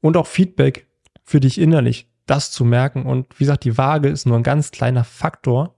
und 0.00 0.16
auch 0.16 0.26
Feedback 0.26 0.86
für 1.24 1.40
dich 1.40 1.58
innerlich 1.58 2.09
das 2.30 2.50
zu 2.50 2.64
merken. 2.64 3.04
Und 3.04 3.38
wie 3.38 3.44
gesagt, 3.44 3.64
die 3.64 3.76
Waage 3.76 4.08
ist 4.08 4.26
nur 4.26 4.36
ein 4.36 4.42
ganz 4.42 4.70
kleiner 4.70 5.04
Faktor, 5.04 5.74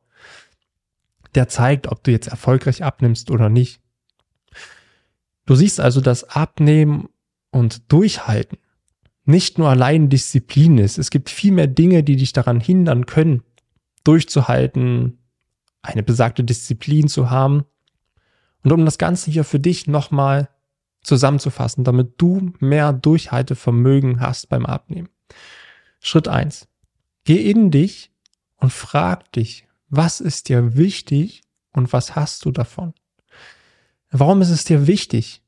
der 1.35 1.49
zeigt, 1.49 1.89
ob 1.89 2.05
du 2.05 2.11
jetzt 2.11 2.29
erfolgreich 2.29 2.85
abnimmst 2.85 3.31
oder 3.31 3.49
nicht. 3.49 3.81
Du 5.47 5.55
siehst 5.55 5.81
also, 5.81 6.01
dass 6.01 6.25
Abnehmen 6.25 7.09
und 7.51 7.91
Durchhalten 7.91 8.59
nicht 9.25 9.59
nur 9.59 9.69
allein 9.69 10.09
Disziplin 10.09 10.79
ist. 10.79 10.99
Es 10.99 11.11
gibt 11.11 11.31
viel 11.31 11.53
mehr 11.53 11.69
Dinge, 11.69 12.03
die 12.03 12.17
dich 12.17 12.33
daran 12.33 12.61
hindern 12.61 13.07
können, 13.07 13.43
durchzuhalten, 14.05 15.19
eine 15.81 16.03
besagte 16.03 16.45
Disziplin 16.45 17.09
zu 17.09 17.31
haben. 17.31 17.65
Und 18.63 18.73
um 18.73 18.85
das 18.85 18.99
Ganze 18.99 19.31
hier 19.31 19.45
für 19.45 19.61
dich 19.61 19.87
nochmal 19.87 20.49
zusammenzufassen, 21.03 21.83
damit 21.83 22.15
du 22.19 22.53
mehr 22.61 22.93
Durchhaltevermögen 22.93 24.21
hast 24.21 24.49
beim 24.49 24.67
Abnehmen. 24.67 25.09
Schritt 26.03 26.29
eins: 26.29 26.69
Geh 27.25 27.51
in 27.51 27.71
dich 27.71 28.11
und 28.57 28.73
frag 28.73 29.33
dich, 29.33 29.67
was 29.89 30.21
ist 30.21 30.49
dir 30.49 30.77
wichtig 30.77 31.43
und 31.73 31.93
was 31.93 32.17
hast 32.17 32.45
du 32.45 32.51
davon? 32.51 32.93
Warum 34.11 34.43
ist 34.43 34.51
es 34.51 34.65
dir 34.65 34.87
wichtig, 34.87 35.43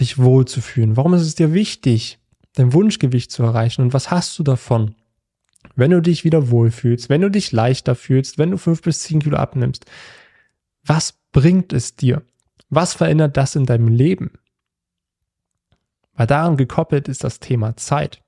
dich 0.00 0.18
wohlzufühlen? 0.18 0.96
Warum 0.96 1.14
ist 1.14 1.22
es 1.22 1.34
dir 1.34 1.52
wichtig, 1.52 2.18
dein 2.54 2.72
Wunschgewicht 2.72 3.30
zu 3.30 3.42
erreichen? 3.42 3.82
Und 3.82 3.92
was 3.92 4.10
hast 4.10 4.38
du 4.38 4.42
davon, 4.42 4.94
wenn 5.76 5.90
du 5.90 6.00
dich 6.00 6.24
wieder 6.24 6.50
wohlfühlst, 6.50 7.08
wenn 7.08 7.20
du 7.20 7.30
dich 7.30 7.52
leichter 7.52 7.94
fühlst, 7.94 8.38
wenn 8.38 8.50
du 8.50 8.58
fünf 8.58 8.82
bis 8.82 9.00
zehn 9.00 9.20
Kilo 9.20 9.36
abnimmst? 9.36 9.84
Was 10.84 11.14
bringt 11.32 11.72
es 11.72 11.94
dir? 11.96 12.22
Was 12.70 12.94
verändert 12.94 13.36
das 13.36 13.54
in 13.56 13.66
deinem 13.66 13.88
Leben? 13.88 14.32
Weil 16.14 16.26
daran 16.26 16.56
gekoppelt 16.56 17.08
ist 17.08 17.24
das 17.24 17.40
Thema 17.40 17.76
Zeit. 17.76 18.22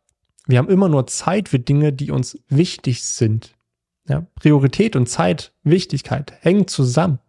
Wir 0.51 0.59
haben 0.59 0.69
immer 0.69 0.89
nur 0.89 1.07
Zeit 1.07 1.49
für 1.49 1.61
Dinge, 1.61 1.93
die 1.93 2.11
uns 2.11 2.37
wichtig 2.49 3.05
sind. 3.05 3.55
Ja, 4.09 4.27
Priorität 4.35 4.97
und 4.97 5.07
Zeit, 5.07 5.53
Wichtigkeit 5.63 6.33
hängen 6.41 6.67
zusammen. 6.67 7.21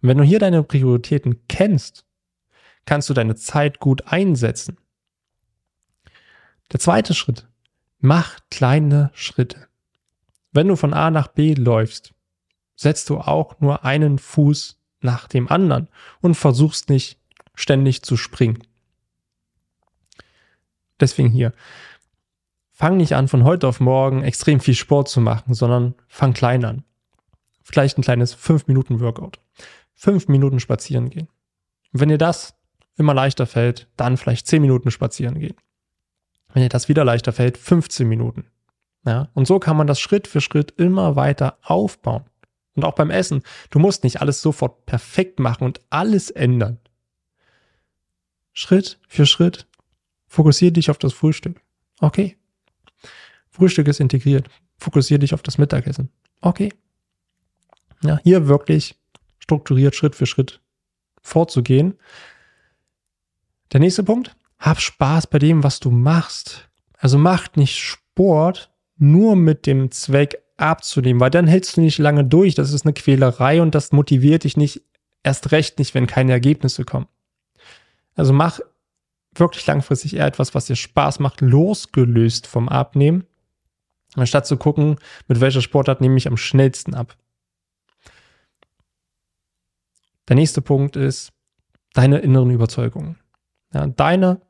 Und 0.00 0.08
wenn 0.08 0.16
du 0.16 0.24
hier 0.24 0.38
deine 0.38 0.62
Prioritäten 0.62 1.46
kennst, 1.48 2.06
kannst 2.86 3.10
du 3.10 3.14
deine 3.14 3.34
Zeit 3.34 3.80
gut 3.80 4.06
einsetzen. 4.06 4.78
Der 6.72 6.80
zweite 6.80 7.12
Schritt. 7.12 7.46
Mach 7.98 8.38
kleine 8.50 9.10
Schritte. 9.12 9.68
Wenn 10.50 10.68
du 10.68 10.76
von 10.76 10.94
A 10.94 11.10
nach 11.10 11.28
B 11.28 11.52
läufst, 11.52 12.14
setzt 12.76 13.10
du 13.10 13.18
auch 13.18 13.60
nur 13.60 13.84
einen 13.84 14.18
Fuß 14.18 14.80
nach 15.02 15.28
dem 15.28 15.48
anderen 15.48 15.88
und 16.22 16.34
versuchst 16.34 16.88
nicht 16.88 17.18
ständig 17.54 18.02
zu 18.02 18.16
springen. 18.16 18.62
Deswegen 20.98 21.28
hier 21.28 21.52
fang 22.78 22.96
nicht 22.96 23.16
an, 23.16 23.26
von 23.26 23.42
heute 23.42 23.66
auf 23.66 23.80
morgen 23.80 24.22
extrem 24.22 24.60
viel 24.60 24.76
Sport 24.76 25.08
zu 25.08 25.20
machen, 25.20 25.52
sondern 25.52 25.96
fang 26.06 26.32
klein 26.32 26.64
an. 26.64 26.84
Vielleicht 27.64 27.98
ein 27.98 28.02
kleines 28.02 28.38
5-Minuten-Workout. 28.38 29.40
5 29.96 30.28
Minuten 30.28 30.60
spazieren 30.60 31.10
gehen. 31.10 31.26
Und 31.92 32.00
wenn 32.00 32.08
dir 32.08 32.18
das 32.18 32.54
immer 32.96 33.14
leichter 33.14 33.46
fällt, 33.46 33.88
dann 33.96 34.16
vielleicht 34.16 34.46
10 34.46 34.62
Minuten 34.62 34.92
spazieren 34.92 35.40
gehen. 35.40 35.56
Wenn 36.54 36.62
dir 36.62 36.68
das 36.68 36.88
wieder 36.88 37.04
leichter 37.04 37.32
fällt, 37.32 37.58
15 37.58 38.08
Minuten. 38.08 38.46
Ja, 39.04 39.28
und 39.34 39.48
so 39.48 39.58
kann 39.58 39.76
man 39.76 39.88
das 39.88 39.98
Schritt 39.98 40.28
für 40.28 40.40
Schritt 40.40 40.70
immer 40.76 41.16
weiter 41.16 41.58
aufbauen. 41.64 42.26
Und 42.76 42.84
auch 42.84 42.94
beim 42.94 43.10
Essen. 43.10 43.42
Du 43.70 43.80
musst 43.80 44.04
nicht 44.04 44.20
alles 44.20 44.40
sofort 44.40 44.86
perfekt 44.86 45.40
machen 45.40 45.64
und 45.64 45.80
alles 45.90 46.30
ändern. 46.30 46.78
Schritt 48.52 49.00
für 49.08 49.26
Schritt. 49.26 49.66
Fokussiere 50.28 50.70
dich 50.70 50.90
auf 50.90 50.98
das 50.98 51.12
Frühstück. 51.12 51.60
Okay, 52.00 52.37
Frühstück 53.58 53.88
ist 53.88 53.98
integriert. 53.98 54.48
Fokussiere 54.78 55.18
dich 55.18 55.34
auf 55.34 55.42
das 55.42 55.58
Mittagessen. 55.58 56.10
Okay. 56.40 56.72
Ja, 58.02 58.20
hier 58.22 58.46
wirklich 58.46 58.94
strukturiert 59.40 59.96
Schritt 59.96 60.14
für 60.14 60.26
Schritt 60.26 60.60
vorzugehen. 61.20 61.94
Der 63.72 63.80
nächste 63.80 64.04
Punkt. 64.04 64.36
Hab 64.60 64.80
Spaß 64.80 65.26
bei 65.26 65.38
dem, 65.38 65.64
was 65.64 65.80
du 65.80 65.90
machst. 65.90 66.68
Also 66.96 67.18
mach 67.18 67.48
nicht 67.56 67.78
Sport 67.78 68.70
nur 68.96 69.36
mit 69.36 69.66
dem 69.66 69.90
Zweck 69.90 70.42
abzunehmen, 70.56 71.20
weil 71.20 71.30
dann 71.30 71.46
hältst 71.46 71.76
du 71.76 71.80
nicht 71.80 71.98
lange 71.98 72.24
durch. 72.24 72.54
Das 72.54 72.72
ist 72.72 72.84
eine 72.84 72.92
Quälerei 72.92 73.60
und 73.62 73.74
das 73.74 73.92
motiviert 73.92 74.44
dich 74.44 74.56
nicht, 74.56 74.82
erst 75.22 75.52
recht 75.52 75.78
nicht, 75.78 75.94
wenn 75.94 76.06
keine 76.06 76.32
Ergebnisse 76.32 76.84
kommen. 76.84 77.06
Also 78.14 78.32
mach 78.32 78.60
wirklich 79.34 79.64
langfristig 79.66 80.16
eher 80.16 80.26
etwas, 80.26 80.54
was 80.54 80.66
dir 80.66 80.76
Spaß 80.76 81.20
macht, 81.20 81.40
losgelöst 81.40 82.46
vom 82.46 82.68
Abnehmen 82.68 83.24
anstatt 84.14 84.46
zu 84.46 84.56
gucken, 84.56 84.96
mit 85.26 85.40
welcher 85.40 85.62
Sportart 85.62 86.00
nehme 86.00 86.16
ich 86.16 86.28
am 86.28 86.36
schnellsten 86.36 86.94
ab. 86.94 87.16
Der 90.28 90.36
nächste 90.36 90.60
Punkt 90.60 90.96
ist 90.96 91.32
deine 91.94 92.18
inneren 92.18 92.50
Überzeugungen. 92.50 93.18
Ja, 93.72 93.86
deine 93.86 94.40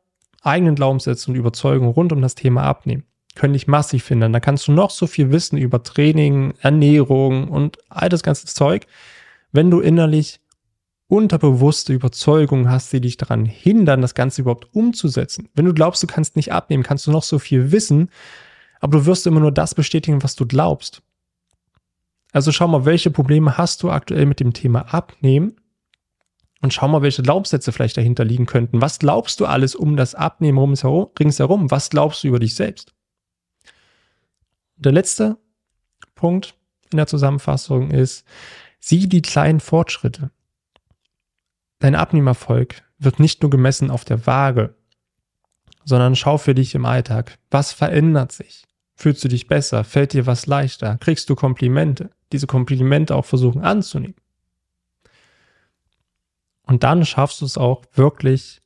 eigenen 0.42 0.74
Glaubenssätze 0.74 1.30
und 1.30 1.36
Überzeugungen 1.36 1.92
rund 1.92 2.12
um 2.12 2.22
das 2.22 2.34
Thema 2.34 2.62
Abnehmen 2.62 3.04
können 3.38 3.54
dich 3.54 3.68
massiv 3.68 4.04
finden. 4.04 4.32
Da 4.32 4.40
kannst 4.40 4.68
du 4.68 4.72
noch 4.72 4.90
so 4.90 5.06
viel 5.06 5.30
wissen 5.30 5.56
über 5.56 5.82
Training, 5.82 6.54
Ernährung 6.60 7.48
und 7.48 7.78
all 7.88 8.08
das 8.08 8.22
ganze 8.22 8.46
Zeug. 8.46 8.86
Wenn 9.52 9.70
du 9.70 9.80
innerlich 9.80 10.40
unterbewusste 11.06 11.94
Überzeugungen 11.94 12.68
hast, 12.68 12.92
die 12.92 13.00
dich 13.00 13.16
daran 13.16 13.46
hindern, 13.46 14.02
das 14.02 14.14
Ganze 14.14 14.42
überhaupt 14.42 14.74
umzusetzen. 14.74 15.48
Wenn 15.54 15.64
du 15.64 15.72
glaubst, 15.72 16.02
du 16.02 16.06
kannst 16.06 16.36
nicht 16.36 16.52
abnehmen, 16.52 16.82
kannst 16.82 17.06
du 17.06 17.12
noch 17.12 17.22
so 17.22 17.38
viel 17.38 17.72
wissen, 17.72 18.10
aber 18.80 18.98
du 18.98 19.06
wirst 19.06 19.26
immer 19.26 19.40
nur 19.40 19.52
das 19.52 19.74
bestätigen, 19.74 20.22
was 20.22 20.36
du 20.36 20.46
glaubst. 20.46 21.02
Also 22.32 22.52
schau 22.52 22.68
mal, 22.68 22.84
welche 22.84 23.10
Probleme 23.10 23.56
hast 23.56 23.82
du 23.82 23.90
aktuell 23.90 24.26
mit 24.26 24.40
dem 24.40 24.52
Thema 24.52 24.92
Abnehmen 24.92 25.56
und 26.60 26.74
schau 26.74 26.88
mal, 26.88 27.02
welche 27.02 27.22
Glaubenssätze 27.22 27.72
vielleicht 27.72 27.96
dahinter 27.96 28.24
liegen 28.24 28.46
könnten. 28.46 28.80
Was 28.80 28.98
glaubst 28.98 29.40
du 29.40 29.46
alles 29.46 29.74
um 29.74 29.96
das 29.96 30.14
Abnehmen 30.14 30.58
ringsherum? 30.58 31.70
Was 31.70 31.90
glaubst 31.90 32.22
du 32.22 32.28
über 32.28 32.38
dich 32.38 32.54
selbst? 32.54 32.94
Der 34.76 34.92
letzte 34.92 35.38
Punkt, 36.14 36.54
in 36.90 36.96
der 36.96 37.06
Zusammenfassung 37.06 37.90
ist, 37.90 38.26
sieh 38.80 39.08
die 39.08 39.22
kleinen 39.22 39.60
Fortschritte. 39.60 40.30
Dein 41.78 41.94
Abnehmerfolg 41.94 42.82
wird 42.98 43.20
nicht 43.20 43.42
nur 43.42 43.50
gemessen 43.50 43.90
auf 43.90 44.04
der 44.04 44.26
Waage, 44.26 44.74
sondern 45.88 46.16
schau 46.16 46.36
für 46.36 46.54
dich 46.54 46.74
im 46.74 46.84
Alltag. 46.84 47.38
Was 47.50 47.72
verändert 47.72 48.30
sich? 48.30 48.66
Fühlst 48.94 49.24
du 49.24 49.28
dich 49.28 49.46
besser? 49.46 49.84
Fällt 49.84 50.12
dir 50.12 50.26
was 50.26 50.44
leichter? 50.44 50.98
Kriegst 50.98 51.30
du 51.30 51.34
Komplimente? 51.34 52.10
Diese 52.30 52.46
Komplimente 52.46 53.16
auch 53.16 53.24
versuchen 53.24 53.62
anzunehmen. 53.62 54.16
Und 56.64 56.82
dann 56.84 57.06
schaffst 57.06 57.40
du 57.40 57.46
es 57.46 57.56
auch 57.56 57.84
wirklich 57.94 58.60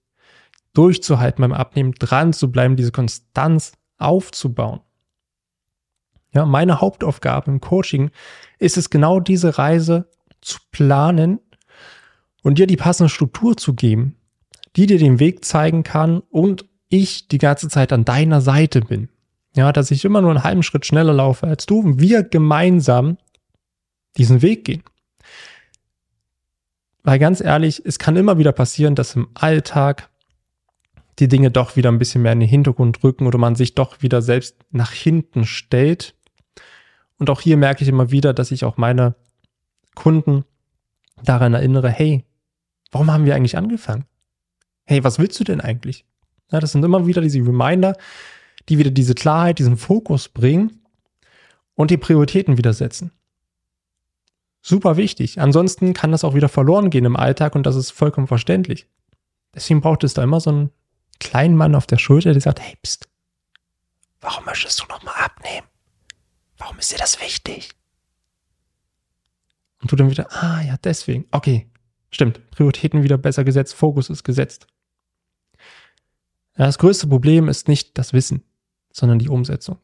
durchzuhalten 0.72 1.42
beim 1.42 1.52
Abnehmen, 1.52 1.92
dran 1.92 2.32
zu 2.32 2.50
bleiben, 2.50 2.74
diese 2.74 2.90
Konstanz 2.90 3.74
aufzubauen. 3.98 4.80
Ja, 6.34 6.44
meine 6.44 6.80
Hauptaufgabe 6.80 7.52
im 7.52 7.60
Coaching 7.60 8.10
ist 8.58 8.76
es 8.76 8.90
genau 8.90 9.20
diese 9.20 9.58
Reise 9.58 10.10
zu 10.40 10.58
planen 10.72 11.38
und 12.42 12.58
dir 12.58 12.66
die 12.66 12.76
passende 12.76 13.10
Struktur 13.10 13.56
zu 13.56 13.74
geben, 13.74 14.16
die 14.74 14.86
dir 14.86 14.98
den 14.98 15.20
Weg 15.20 15.44
zeigen 15.44 15.84
kann 15.84 16.18
und 16.30 16.71
ich 16.92 17.28
die 17.28 17.38
ganze 17.38 17.68
Zeit 17.68 17.92
an 17.92 18.04
deiner 18.04 18.40
Seite 18.40 18.82
bin. 18.82 19.08
Ja, 19.56 19.72
dass 19.72 19.90
ich 19.90 20.04
immer 20.04 20.20
nur 20.20 20.30
einen 20.30 20.44
halben 20.44 20.62
Schritt 20.62 20.86
schneller 20.86 21.12
laufe 21.12 21.46
als 21.46 21.66
du 21.66 21.80
und 21.80 22.00
wir 22.00 22.22
gemeinsam 22.22 23.18
diesen 24.16 24.42
Weg 24.42 24.64
gehen. 24.64 24.82
Weil 27.02 27.18
ganz 27.18 27.40
ehrlich, 27.40 27.82
es 27.84 27.98
kann 27.98 28.16
immer 28.16 28.38
wieder 28.38 28.52
passieren, 28.52 28.94
dass 28.94 29.16
im 29.16 29.28
Alltag 29.34 30.08
die 31.18 31.28
Dinge 31.28 31.50
doch 31.50 31.76
wieder 31.76 31.90
ein 31.90 31.98
bisschen 31.98 32.22
mehr 32.22 32.32
in 32.32 32.40
den 32.40 32.48
Hintergrund 32.48 33.02
rücken 33.02 33.26
oder 33.26 33.38
man 33.38 33.54
sich 33.54 33.74
doch 33.74 34.02
wieder 34.02 34.22
selbst 34.22 34.56
nach 34.70 34.92
hinten 34.92 35.44
stellt. 35.44 36.14
Und 37.18 37.28
auch 37.28 37.40
hier 37.40 37.56
merke 37.56 37.82
ich 37.82 37.88
immer 37.88 38.10
wieder, 38.10 38.32
dass 38.32 38.50
ich 38.50 38.64
auch 38.64 38.76
meine 38.76 39.14
Kunden 39.94 40.44
daran 41.22 41.54
erinnere, 41.54 41.90
hey, 41.90 42.24
warum 42.90 43.10
haben 43.10 43.26
wir 43.26 43.34
eigentlich 43.34 43.56
angefangen? 43.56 44.04
Hey, 44.84 45.04
was 45.04 45.18
willst 45.18 45.38
du 45.40 45.44
denn 45.44 45.60
eigentlich? 45.60 46.04
Ja, 46.52 46.60
das 46.60 46.72
sind 46.72 46.84
immer 46.84 47.06
wieder 47.06 47.20
diese 47.20 47.38
Reminder, 47.38 47.96
die 48.68 48.78
wieder 48.78 48.90
diese 48.90 49.14
Klarheit, 49.14 49.58
diesen 49.58 49.76
Fokus 49.76 50.28
bringen 50.28 50.82
und 51.74 51.90
die 51.90 51.96
Prioritäten 51.96 52.58
wieder 52.58 52.72
setzen. 52.72 53.12
Super 54.60 54.96
wichtig. 54.96 55.40
Ansonsten 55.40 55.92
kann 55.92 56.12
das 56.12 56.22
auch 56.22 56.34
wieder 56.34 56.48
verloren 56.48 56.90
gehen 56.90 57.04
im 57.04 57.16
Alltag 57.16 57.56
und 57.56 57.64
das 57.64 57.74
ist 57.74 57.90
vollkommen 57.90 58.28
verständlich. 58.28 58.86
Deswegen 59.54 59.80
braucht 59.80 60.04
es 60.04 60.14
da 60.14 60.22
immer 60.22 60.40
so 60.40 60.50
einen 60.50 60.70
kleinen 61.18 61.56
Mann 61.56 61.74
auf 61.74 61.86
der 61.86 61.98
Schulter, 61.98 62.32
der 62.32 62.40
sagt, 62.40 62.60
hey, 62.60 62.76
pst, 62.82 63.08
warum 64.20 64.44
möchtest 64.44 64.80
du 64.80 64.86
nochmal 64.86 65.14
abnehmen? 65.18 65.66
Warum 66.58 66.78
ist 66.78 66.92
dir 66.92 66.98
das 66.98 67.20
wichtig? 67.20 67.70
Und 69.80 69.90
du 69.90 69.96
dann 69.96 70.10
wieder, 70.10 70.28
ah 70.30 70.62
ja, 70.62 70.76
deswegen. 70.84 71.26
Okay, 71.32 71.68
stimmt. 72.10 72.48
Prioritäten 72.50 73.02
wieder 73.02 73.18
besser 73.18 73.42
gesetzt, 73.42 73.74
Fokus 73.74 74.10
ist 74.10 74.22
gesetzt. 74.22 74.68
Das 76.54 76.78
größte 76.78 77.06
Problem 77.06 77.48
ist 77.48 77.68
nicht 77.68 77.96
das 77.98 78.12
Wissen, 78.12 78.42
sondern 78.92 79.18
die 79.18 79.28
Umsetzung. 79.28 79.78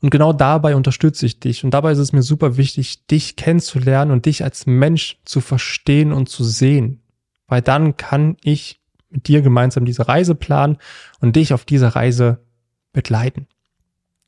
Und 0.00 0.10
genau 0.10 0.32
dabei 0.32 0.76
unterstütze 0.76 1.24
ich 1.26 1.40
dich. 1.40 1.64
Und 1.64 1.70
dabei 1.72 1.92
ist 1.92 1.98
es 1.98 2.12
mir 2.12 2.22
super 2.22 2.56
wichtig, 2.56 3.06
dich 3.06 3.36
kennenzulernen 3.36 4.10
und 4.10 4.26
dich 4.26 4.44
als 4.44 4.66
Mensch 4.66 5.18
zu 5.24 5.40
verstehen 5.40 6.12
und 6.12 6.28
zu 6.28 6.44
sehen. 6.44 7.02
Weil 7.46 7.62
dann 7.62 7.96
kann 7.96 8.36
ich 8.42 8.80
mit 9.08 9.28
dir 9.28 9.42
gemeinsam 9.42 9.84
diese 9.84 10.08
Reise 10.08 10.34
planen 10.34 10.78
und 11.20 11.36
dich 11.36 11.54
auf 11.54 11.64
dieser 11.64 11.88
Reise 11.88 12.44
begleiten. 12.92 13.46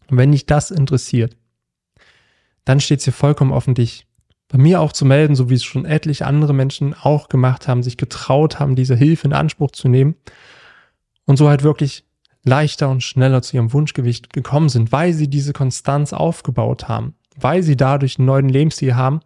Und 0.09 0.17
wenn 0.17 0.33
dich 0.33 0.47
das 0.47 0.71
interessiert, 0.71 1.37
dann 2.65 2.81
steht 2.81 3.01
es 3.01 3.05
dir 3.05 3.13
vollkommen 3.13 3.53
offen, 3.53 3.75
dich 3.75 4.07
bei 4.49 4.59
mir 4.59 4.81
auch 4.81 4.93
zu 4.93 5.05
melden, 5.05 5.35
so 5.35 5.51
wie 5.51 5.55
es 5.55 5.65
schon 5.65 5.85
etliche 5.85 6.27
andere 6.27 6.55
Menschen 6.55 6.95
auch 6.95 7.29
gemacht 7.29 7.67
haben, 7.67 7.83
sich 7.83 7.97
getraut 7.97 8.61
haben, 8.61 8.77
diese 8.77 8.95
Hilfe 8.95 9.27
in 9.27 9.33
Anspruch 9.33 9.73
zu 9.73 9.89
nehmen 9.89 10.15
und 11.27 11.37
so 11.37 11.49
halt 11.49 11.63
wirklich 11.63 12.05
leichter 12.45 12.89
und 12.89 13.03
schneller 13.03 13.43
zu 13.43 13.57
ihrem 13.57 13.73
Wunschgewicht 13.73 14.33
gekommen 14.33 14.69
sind, 14.69 14.93
weil 14.93 15.13
sie 15.13 15.29
diese 15.29 15.53
Konstanz 15.53 16.13
aufgebaut 16.13 16.89
haben, 16.89 17.15
weil 17.37 17.63
sie 17.63 17.77
dadurch 17.77 18.19
einen 18.19 18.27
neuen 18.27 18.49
Lebensstil 18.49 18.95
haben 18.95 19.21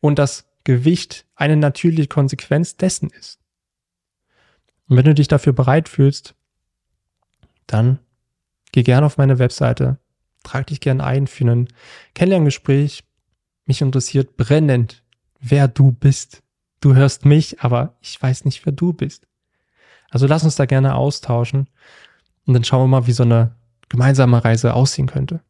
und 0.00 0.18
das 0.18 0.44
Gewicht 0.64 1.26
eine 1.36 1.56
natürliche 1.56 2.08
Konsequenz 2.08 2.76
dessen 2.76 3.08
ist. 3.10 3.38
Und 4.88 4.96
wenn 4.96 5.04
du 5.04 5.14
dich 5.14 5.28
dafür 5.28 5.52
bereit 5.52 5.88
fühlst, 5.88 6.34
dann 7.66 8.00
geh 8.72 8.82
gerne 8.82 9.06
auf 9.06 9.16
meine 9.16 9.38
Webseite, 9.38 9.98
trag 10.42 10.66
dich 10.66 10.80
gerne 10.80 11.04
ein 11.04 11.26
für 11.26 11.44
ein 11.44 11.68
Kennenlerngespräch. 12.14 13.04
Mich 13.64 13.80
interessiert 13.80 14.36
brennend, 14.36 15.02
wer 15.40 15.68
du 15.68 15.92
bist. 15.92 16.42
Du 16.80 16.94
hörst 16.94 17.24
mich, 17.24 17.60
aber 17.60 17.96
ich 18.00 18.20
weiß 18.20 18.44
nicht, 18.44 18.64
wer 18.66 18.72
du 18.72 18.92
bist. 18.92 19.26
Also 20.10 20.26
lass 20.26 20.44
uns 20.44 20.56
da 20.56 20.66
gerne 20.66 20.94
austauschen 20.94 21.68
und 22.46 22.54
dann 22.54 22.64
schauen 22.64 22.82
wir 22.82 23.00
mal, 23.00 23.06
wie 23.06 23.12
so 23.12 23.22
eine 23.22 23.54
gemeinsame 23.88 24.44
Reise 24.44 24.74
aussehen 24.74 25.06
könnte. 25.06 25.40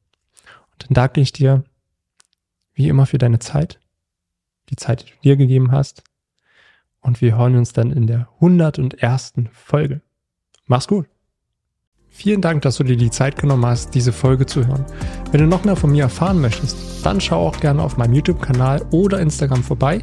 Und 0.72 0.84
dann 0.84 0.94
danke 0.94 1.20
ich 1.20 1.32
dir, 1.32 1.64
wie 2.74 2.88
immer, 2.88 3.06
für 3.06 3.18
deine 3.18 3.38
Zeit, 3.38 3.80
die 4.70 4.76
Zeit, 4.76 5.02
die 5.02 5.10
du 5.10 5.20
dir 5.22 5.36
gegeben 5.36 5.72
hast 5.72 6.02
und 7.06 7.20
wir 7.20 7.38
hören 7.38 7.56
uns 7.56 7.72
dann 7.72 7.92
in 7.92 8.06
der 8.06 8.28
101. 8.40 9.34
Folge. 9.52 10.00
Mach's 10.66 10.88
gut. 10.88 11.06
Vielen 12.08 12.40
Dank, 12.40 12.62
dass 12.62 12.78
du 12.78 12.82
dir 12.82 12.96
die 12.96 13.10
Zeit 13.10 13.36
genommen 13.36 13.64
hast, 13.66 13.94
diese 13.94 14.12
Folge 14.12 14.46
zu 14.46 14.66
hören. 14.66 14.84
Wenn 15.30 15.40
du 15.40 15.46
noch 15.46 15.64
mehr 15.64 15.76
von 15.76 15.92
mir 15.92 16.04
erfahren 16.04 16.40
möchtest, 16.40 17.04
dann 17.04 17.20
schau 17.20 17.46
auch 17.46 17.60
gerne 17.60 17.82
auf 17.82 17.96
meinem 17.96 18.14
YouTube-Kanal 18.14 18.86
oder 18.90 19.20
Instagram 19.20 19.62
vorbei. 19.62 20.02